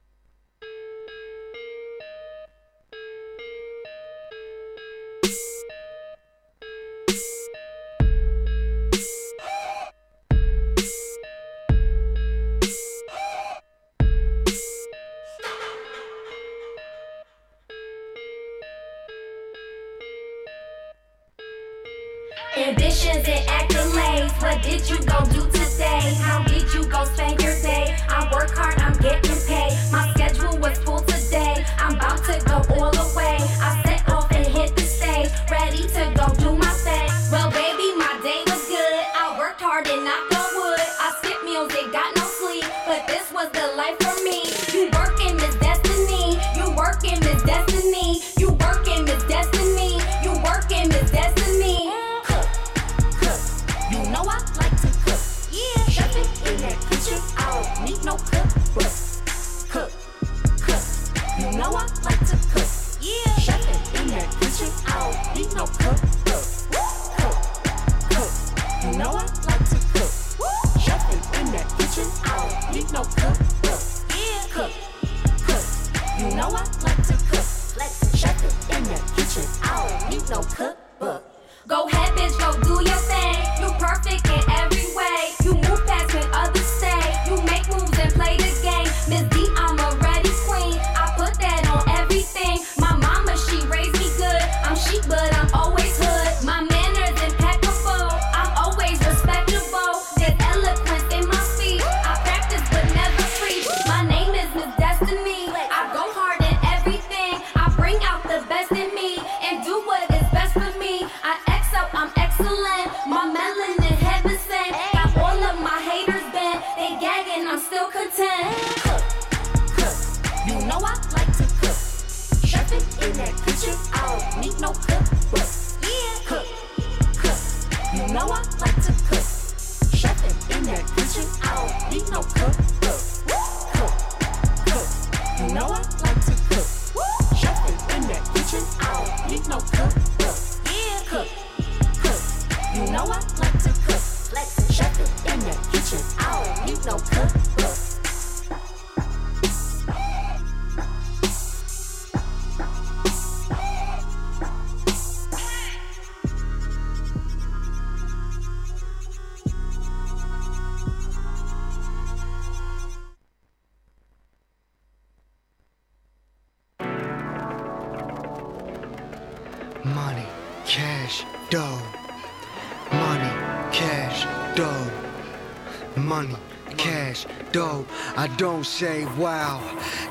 [178.37, 179.63] Don't say wow.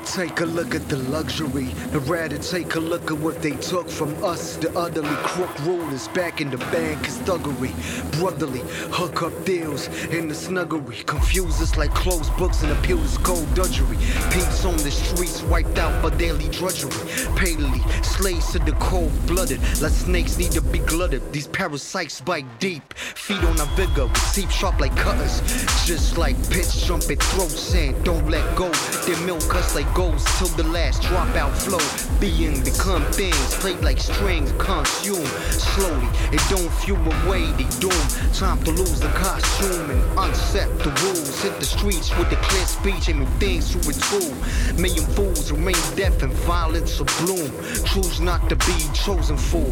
[0.04, 1.68] Take a look at the luxury.
[1.92, 4.56] I'd rather take a look at what they took from us.
[4.56, 7.72] The utterly crook rulers back in the bank is thuggery.
[8.18, 11.04] Brotherly, hook up deals in the snuggery.
[11.06, 13.96] Confuse us like closed books and appeal to cold drudgery.
[14.32, 16.90] Peeps on the streets wiped out by daily drudgery.
[17.36, 19.60] Palely, slaves to the cold blooded.
[19.80, 21.32] Like snakes need to be glutted.
[21.32, 22.94] These parasites bite deep.
[23.26, 24.08] Feed on our vigor.
[24.30, 25.40] Seep sharp like cutters.
[25.84, 28.00] Just like pitch trumpet throats in.
[28.04, 28.70] Don't let go.
[29.04, 31.82] They milk us like goals till the last dropout flow.
[32.20, 34.52] Being become things played like strings.
[34.58, 36.06] Consume slowly.
[36.30, 38.32] It don't fuel away the doom.
[38.32, 41.42] Time to lose the costume and unset the rules.
[41.42, 44.34] Hit the streets with the clear speech, aiming things to a tool.
[44.80, 47.50] Million fools remain deaf and violence will bloom.
[47.86, 49.66] Choose not to be chosen for.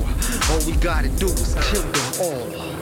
[0.51, 2.74] All we gotta do is kill them all.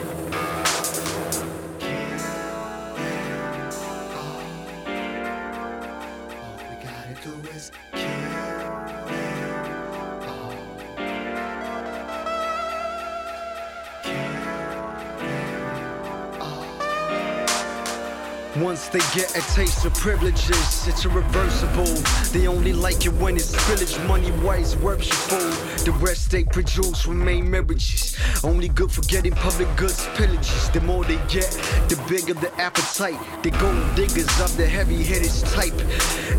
[18.92, 21.94] They get a taste of privileges, it's irreversible.
[22.30, 25.38] They only like it when it's spillage, money wise, worshipful.
[25.84, 28.16] The rest they produce remain marriages.
[28.42, 30.72] Only good for getting public goods pillages.
[30.72, 31.50] The more they get,
[31.90, 33.20] the bigger the appetite.
[33.42, 35.78] The gold diggers of the heavy hitters type.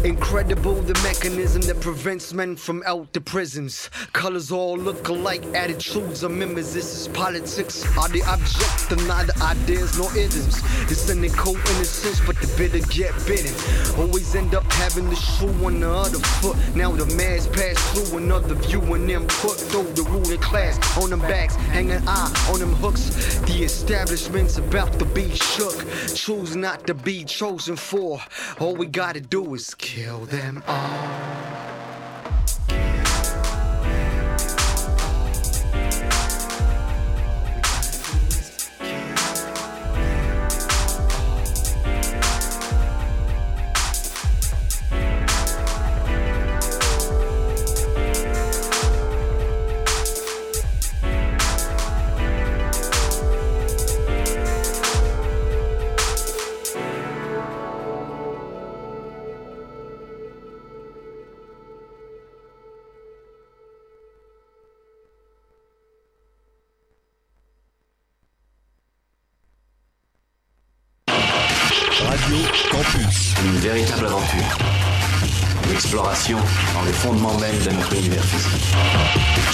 [0.03, 3.91] Incredible the mechanism that prevents men from out the prisons.
[4.13, 6.73] Colors all look alike, attitudes are mimics.
[6.73, 10.59] This is Politics are the object of neither ideas nor isms.
[10.89, 13.53] The cynical innocence, but the bitter get bitten.
[13.99, 16.57] Always end up having the shoe on the other foot.
[16.75, 19.59] Now the mass pass through another view and then put
[19.95, 23.39] the ruling class on them backs, hang an eye on them hooks.
[23.41, 25.85] The establishment's about to be shook.
[26.15, 28.21] Choose not to be chosen for.
[28.59, 31.33] All we gotta do is kill them all.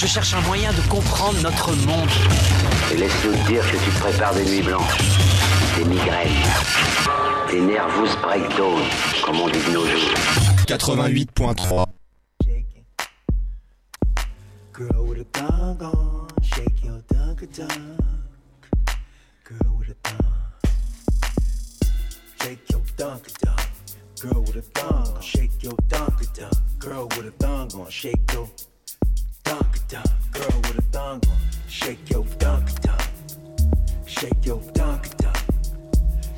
[0.09, 2.09] Cherche un moyen de comprendre notre monde.
[2.91, 4.97] Et laisse-nous te dire que tu te prépares des nuits blanches,
[5.77, 6.31] des migraines,
[7.51, 8.81] des nervous breakdowns,
[9.23, 10.13] comme on dit de nos jours.
[10.65, 11.85] 88.3.
[14.73, 17.69] Girl with a thong on, shake your dunk a dunk.
[19.43, 20.23] Girl with a thong,
[22.41, 23.59] shake your dunk a dunk.
[24.21, 26.53] Girl with a thong on, shake your dunk a dunk.
[26.79, 28.47] Girl with a thong on, shake your
[29.49, 30.05] dunk a dunk.
[30.31, 33.01] Girl with a thong on, shake your dunk a dunk.
[34.05, 35.37] Shake your dunk a dunk.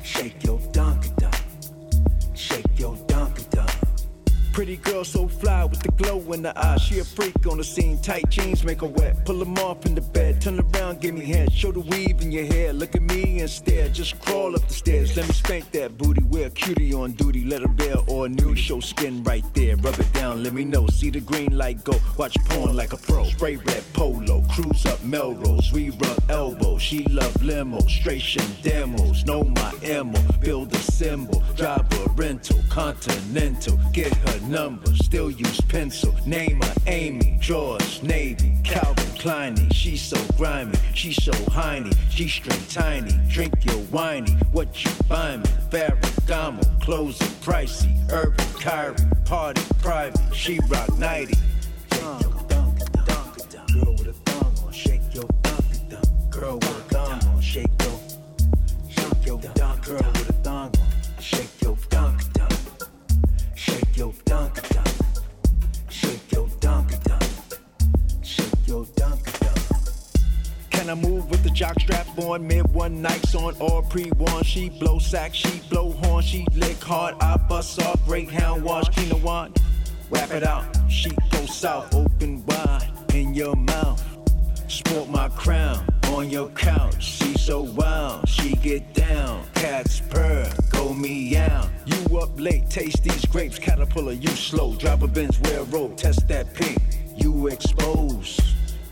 [0.02, 1.11] Shake your dunk
[4.52, 6.76] Pretty girl so fly with the glow in the eye.
[6.76, 7.98] She a freak on the scene.
[8.02, 9.24] Tight jeans make her wet.
[9.24, 10.42] Pull them off in the bed.
[10.42, 11.50] Turn around, give me head.
[11.50, 12.74] Show the weave in your hair.
[12.74, 13.88] Look at me and stare.
[13.88, 15.16] Just crawl up the stairs.
[15.16, 16.22] Let me spank that booty.
[16.24, 17.46] Wear cutie on duty.
[17.46, 18.58] Let her bear or nude.
[18.58, 19.76] Show skin right there.
[19.76, 20.42] Rub it down.
[20.42, 20.86] Let me know.
[20.88, 21.94] See the green light go.
[22.18, 23.24] Watch porn like a pro.
[23.24, 24.42] Spray red polo.
[24.50, 25.72] Cruise up Melrose.
[25.72, 26.82] We rub elbows.
[26.82, 27.88] She love limos.
[27.88, 29.24] Stration demos.
[29.24, 30.20] Know my ammo.
[30.40, 31.42] Build a symbol.
[31.56, 32.58] Drive a rental.
[32.68, 33.78] Continental.
[33.92, 34.94] Get her number.
[34.96, 36.14] Still use pencil.
[36.26, 37.36] Name her Amy.
[37.40, 38.54] George Navy.
[38.64, 39.72] Calvin Kleiny.
[39.72, 40.76] She so grimy.
[40.94, 41.94] She so hiney.
[42.10, 43.12] G string tiny.
[43.28, 44.32] Drink your whiny.
[44.52, 45.44] What you buy me?
[45.70, 46.80] Ferragamo.
[46.80, 47.90] Clothes are pricey.
[48.12, 48.96] Urban Kyrie.
[49.24, 50.20] Party private.
[50.34, 51.34] She rock 90.
[53.72, 56.00] Girl with a thong on, shake your a.
[56.30, 56.81] Girl with
[72.12, 72.46] jock strap on?
[72.46, 74.46] Mid one nights on all pre-warned.
[74.46, 77.14] She blow sack, she blow horn, she lick hard.
[77.20, 79.56] I bust off Greyhound wash, quinoa.
[80.10, 84.02] Wrap it out, she go south, open wide in your mouth.
[84.68, 87.02] Sport my crown on your couch.
[87.02, 89.44] She so wild, she get down.
[89.54, 91.68] Cats purr, go meow.
[91.86, 93.58] You up late, taste these grapes.
[93.58, 94.74] Caterpillar, you slow.
[94.74, 96.78] Drop a Benz, wear robe, test that pink.
[97.16, 98.38] You expose.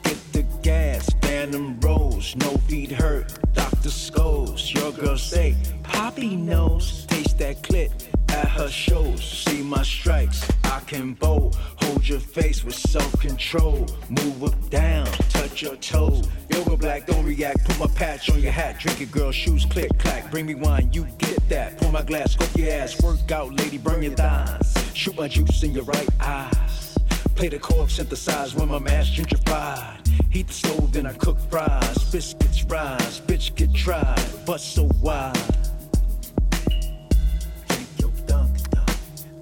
[0.03, 1.79] Get the gas, Phantom
[2.21, 3.33] rolls, no feet hurt.
[3.55, 3.89] Dr.
[3.89, 7.07] Scholl's, your girl say, Poppy knows.
[7.07, 7.91] Taste that clit
[8.31, 9.23] at her shows.
[9.23, 11.51] See my strikes, I can bow.
[11.77, 13.87] Hold your face with self control.
[14.09, 16.23] Move up down, touch your toe.
[16.51, 17.65] Yoga black, don't react.
[17.65, 18.79] Put my patch on your hat.
[18.79, 19.33] Drink it, girl.
[19.33, 20.31] Shoes click clack.
[20.31, 21.79] Bring me wine, you get that.
[21.79, 23.01] Pour my glass, scope your ass.
[23.03, 24.75] Work out, lady, burn your thighs.
[24.95, 26.99] Shoot my juice in your right eyes.
[27.35, 30.10] Play the chord, synthesize when my mash gentrified.
[30.31, 31.99] Heat the stove, then I cook fries.
[32.13, 35.37] Biscuits rise, bitch get tried, but so wide.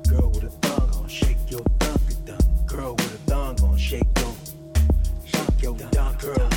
[0.09, 2.43] Girl with a thong on, shake your dunk dunk.
[2.67, 4.35] Girl with a thong on, shake your,
[5.27, 6.21] shake your dunk.
[6.21, 6.49] Girl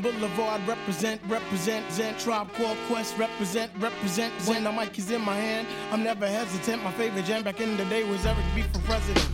[0.00, 4.64] Boulevard represent, represent, Zen Tribe Called Quest represent, represent, Zen.
[4.64, 5.66] The mic is in my hand.
[5.90, 6.82] I'm never hesitant.
[6.82, 9.28] My favorite jam back in the day was Eric B for president.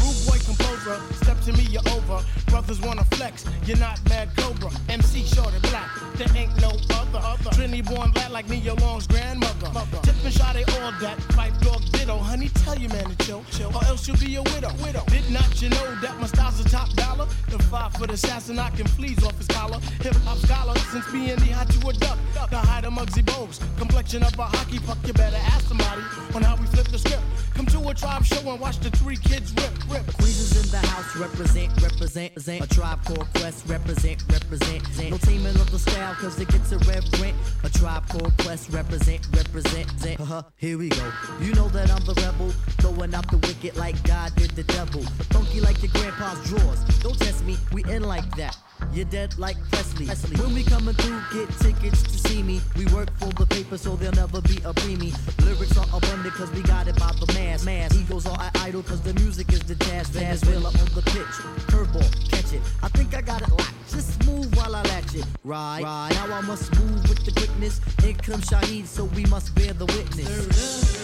[0.00, 2.24] Rude boy composer, step to me, you're over.
[2.50, 4.70] Brothers wanna flex, you're not Mad Cobra.
[4.88, 7.18] MC short and black, there ain't no other.
[7.18, 7.50] other.
[7.50, 9.70] Trinity born black like Nia Long's grandmother.
[9.72, 9.98] Mother.
[10.02, 11.16] Tip and shot they all that.
[11.34, 12.16] Phife Dawg ditto.
[12.18, 13.70] Honey, tell your man to chill, chill.
[13.74, 14.72] Or else you'll be a widow.
[14.82, 15.04] widow.
[15.06, 17.26] Did not you know that my style's a top dollar?
[17.48, 19.78] The five foot assassin I can fleas off his collar.
[20.02, 22.18] Hip hop scholar since being the hot to a duck.
[22.50, 23.60] The height of Muggsy Bogues.
[23.78, 24.98] Complexion of a hockey puck.
[25.06, 26.02] You better ask somebody
[26.34, 27.22] on how we flip the script.
[27.54, 30.06] Come to a tribe show and watch the three kids rip, rip.
[30.16, 32.72] Queens in the house, represent, represent, represent.
[32.72, 35.10] A tribe called Quest, represent, represent.
[35.10, 37.36] No teaming up the style, cause it gets a reverent.
[37.64, 40.20] A tribe called Quest, represent, represent.
[40.20, 41.12] Uh-huh, here we go.
[41.40, 42.50] You know that I'm the rebel,
[42.80, 45.02] throwing out the wicked like God did the devil.
[45.30, 46.80] Funky like your grandpa's drawers.
[47.00, 48.56] Don't test me, we in like that.
[48.92, 50.06] You're dead like Presley.
[50.06, 50.36] Presley.
[50.40, 52.60] When we coming through, get tickets to see me.
[52.76, 55.14] We work for the paper, so there'll never be a preemie.
[55.44, 57.64] Lyrics are abundant, cause we got it by the mass.
[57.64, 57.94] mass.
[57.94, 60.08] Egos are our idol, cause the music is the jazz.
[60.08, 61.36] Valenzuela on the pitch.
[61.68, 62.62] Curveball, catch it.
[62.82, 63.74] I think I got it locked.
[63.90, 65.26] Just move while I latch it.
[65.44, 66.10] Right, right.
[66.12, 67.80] Now I must move with the quickness.
[68.04, 70.99] In comes Shaheed, so we must bear the witness.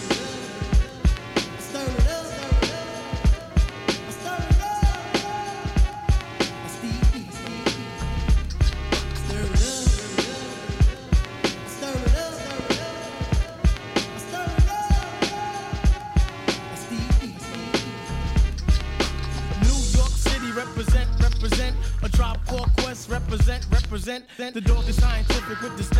[25.46, 25.95] Scientific with the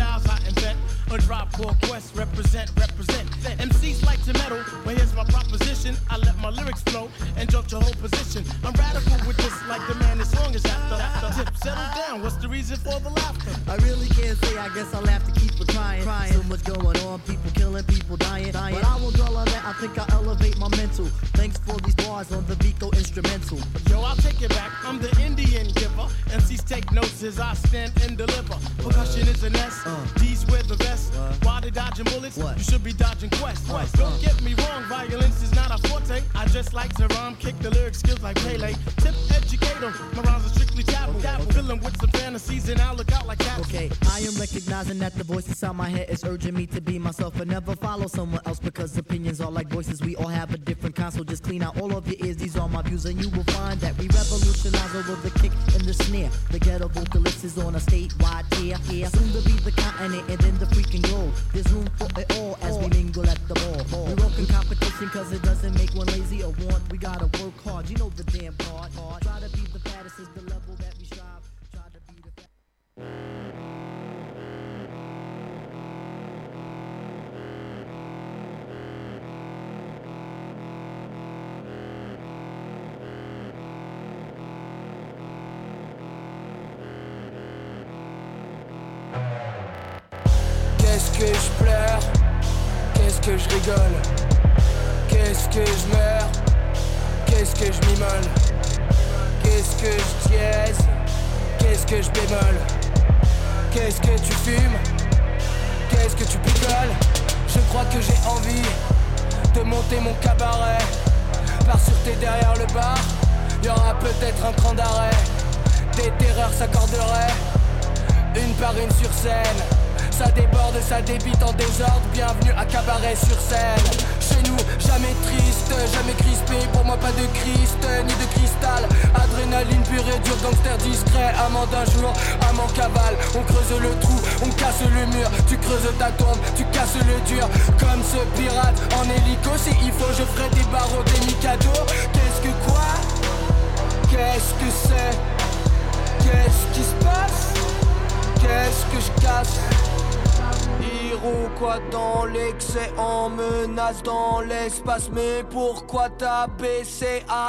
[53.07, 53.46] and you will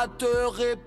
[0.07, 0.78] te répondre.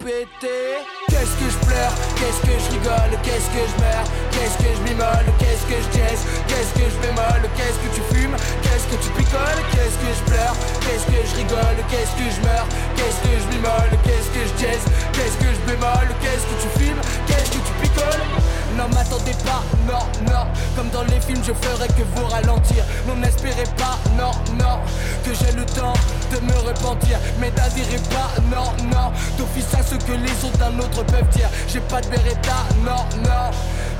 [22.27, 22.83] Ralentir.
[23.07, 24.79] Non n'espérez pas, non, non
[25.23, 25.93] Que j'ai le temps
[26.31, 27.17] de me repentir.
[27.39, 31.49] Mais n'adhérez pas, non, non D'office à ce que les autres d'un autre peuvent dire.
[31.67, 33.51] J'ai pas de beretta, non, non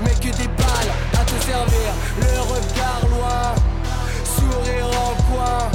[0.03, 1.91] Mais que des balles à te servir.
[2.19, 3.56] Le regard loin
[4.23, 5.69] Sourire en coin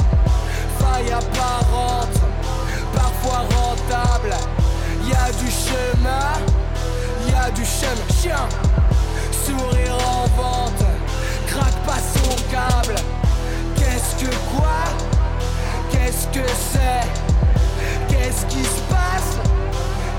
[0.79, 2.17] Faille apparente
[2.93, 4.35] Parfois rentable.
[5.05, 6.33] Y a du chemin
[7.27, 7.87] Y a du chemin.
[8.21, 8.49] Chien
[9.31, 10.86] Sourire en vente
[11.57, 12.95] Craque pas son câble.
[13.75, 14.83] Qu'est-ce que quoi?
[15.89, 17.07] Qu'est-ce que c'est?
[18.07, 19.39] Qu'est-ce qui se passe?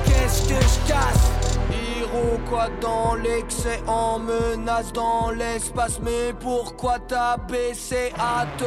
[0.04, 1.30] Qu'est-ce que je casse?
[1.70, 6.00] Hiro quoi dans l'excès en menace dans l'espace.
[6.02, 8.64] Mais pourquoi t'as baissé à te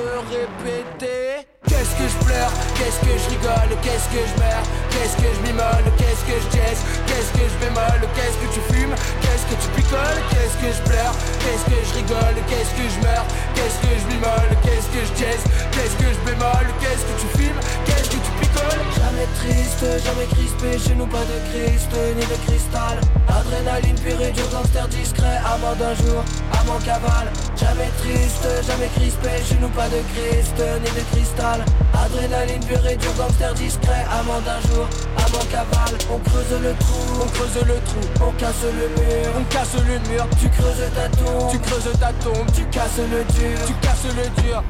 [0.62, 5.42] Qu'est-ce que je pleure Qu'est-ce que je rigole Qu'est-ce que je meurs Qu'est-ce que je
[5.42, 6.78] m'immole Qu'est-ce que je jazz
[7.08, 10.82] Qu'est-ce que je bémol Qu'est-ce que tu fumes Qu'est-ce que tu picoles Qu'est-ce que je
[10.86, 13.26] pleure Qu'est-ce que je rigole Qu'est-ce que je meurs
[13.56, 15.42] Qu'est-ce que je m'immole Qu'est-ce que je jazz
[15.74, 20.28] Qu'est-ce que je bémol Qu'est-ce que tu fumes Qu'est-ce que tu picoles Jamais triste, jamais
[20.30, 25.42] crispé Chez nous pas de Christ ni de cristal Adrénaline pure et dure Gangster discret
[25.42, 26.22] Amant d'un jour,
[26.54, 31.64] amant cavale Jamais triste, jamais crispé Chez nous pas de Christ ni de cristal.
[31.94, 34.06] Adrénaline pure et dure Gangster discret.
[34.12, 34.88] Amant d'un jour,
[35.18, 35.98] amant cavale.
[36.12, 38.26] On creuse le trou, on creuse le trou.
[38.28, 40.28] On casse le mur, on casse le mur.
[40.40, 42.52] Tu creuses ta tombe, tu creuses ta tombe.
[42.54, 44.64] Tu casses le dur, tu casses le dur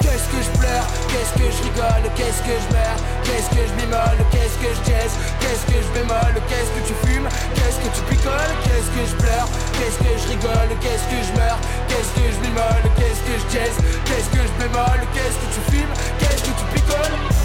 [0.00, 3.72] Qu'est-ce que je pleure Qu'est-ce que je rigole Qu'est-ce que je meurs Qu'est-ce que je
[3.78, 7.90] m'immole Qu'est-ce que je jazz Qu'est-ce que je bémol Qu'est-ce que tu fumes Qu'est-ce que
[7.96, 12.12] tu picoles Qu'est-ce que je pleure Qu'est-ce que je rigole Qu'est-ce que je meurs Qu'est-ce
[12.16, 13.74] que je m'immole Qu'est-ce que je jazz
[14.06, 17.43] Qu'est-ce que je bémol Qu'est-ce que tu fumes Qu'est-ce que tu picoles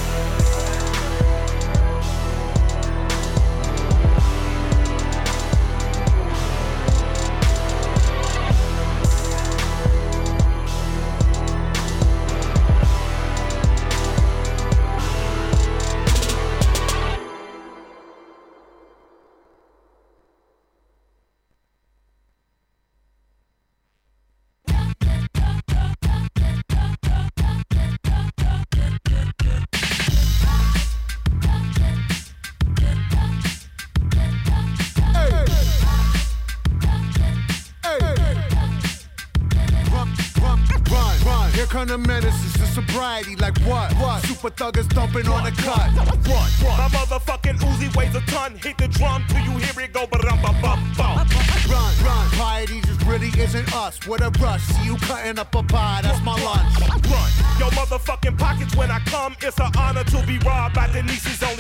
[43.35, 43.93] Like what?
[43.93, 44.23] What?
[44.23, 45.87] Super thuggers dumping on the cut.
[45.95, 46.77] Run, run.
[46.77, 48.55] My motherfucking Uzi weighs a ton.
[48.57, 51.27] Hit the drum till you hear it go, but I'm bum bum bum.
[51.69, 52.29] Run, run.
[52.31, 53.99] Piety just really isn't us.
[54.07, 56.01] What a rush, see you cutting up a pie.
[56.01, 56.79] That's my lunch.
[57.05, 57.29] Run.
[57.59, 59.35] Yo, motherfucking pockets when I come.
[59.41, 61.58] It's an honor to be robbed by Denise's only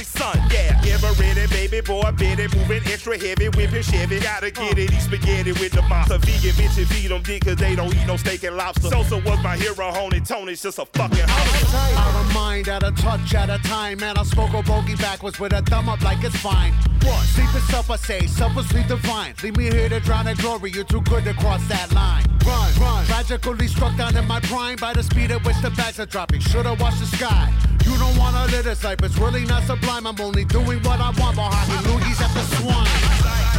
[1.01, 4.19] ready, baby boy, bit it, moving extra heavy, whipping Chevy.
[4.19, 6.17] Gotta get it, eat spaghetti with the monster.
[6.17, 8.89] Vegan bitches feed them dick cause they don't eat no steak and lobster.
[8.89, 11.75] Sosa was my hero, Honey Tony's just a fucking host.
[11.75, 13.99] Out of mind, out of touch, at a time.
[13.99, 16.73] Man, I smoke a bogey backwards with a thumb up like it's fine.
[17.03, 17.23] What?
[17.25, 18.19] Sleep self, I say.
[18.19, 19.33] Is sweet divine.
[19.43, 20.71] Leave me here to drown in glory.
[20.71, 22.25] You're too good to cross that line.
[22.45, 23.05] Run, run.
[23.05, 26.41] Tragically struck down in my prime by the speed at which the bags are dropping.
[26.41, 27.53] Should've watched the sky.
[27.85, 29.01] You don't wanna live this life.
[29.03, 30.05] It's really not sublime.
[30.05, 31.35] I'm only doing what I want.
[31.35, 33.58] Behind me, loogies at the swine.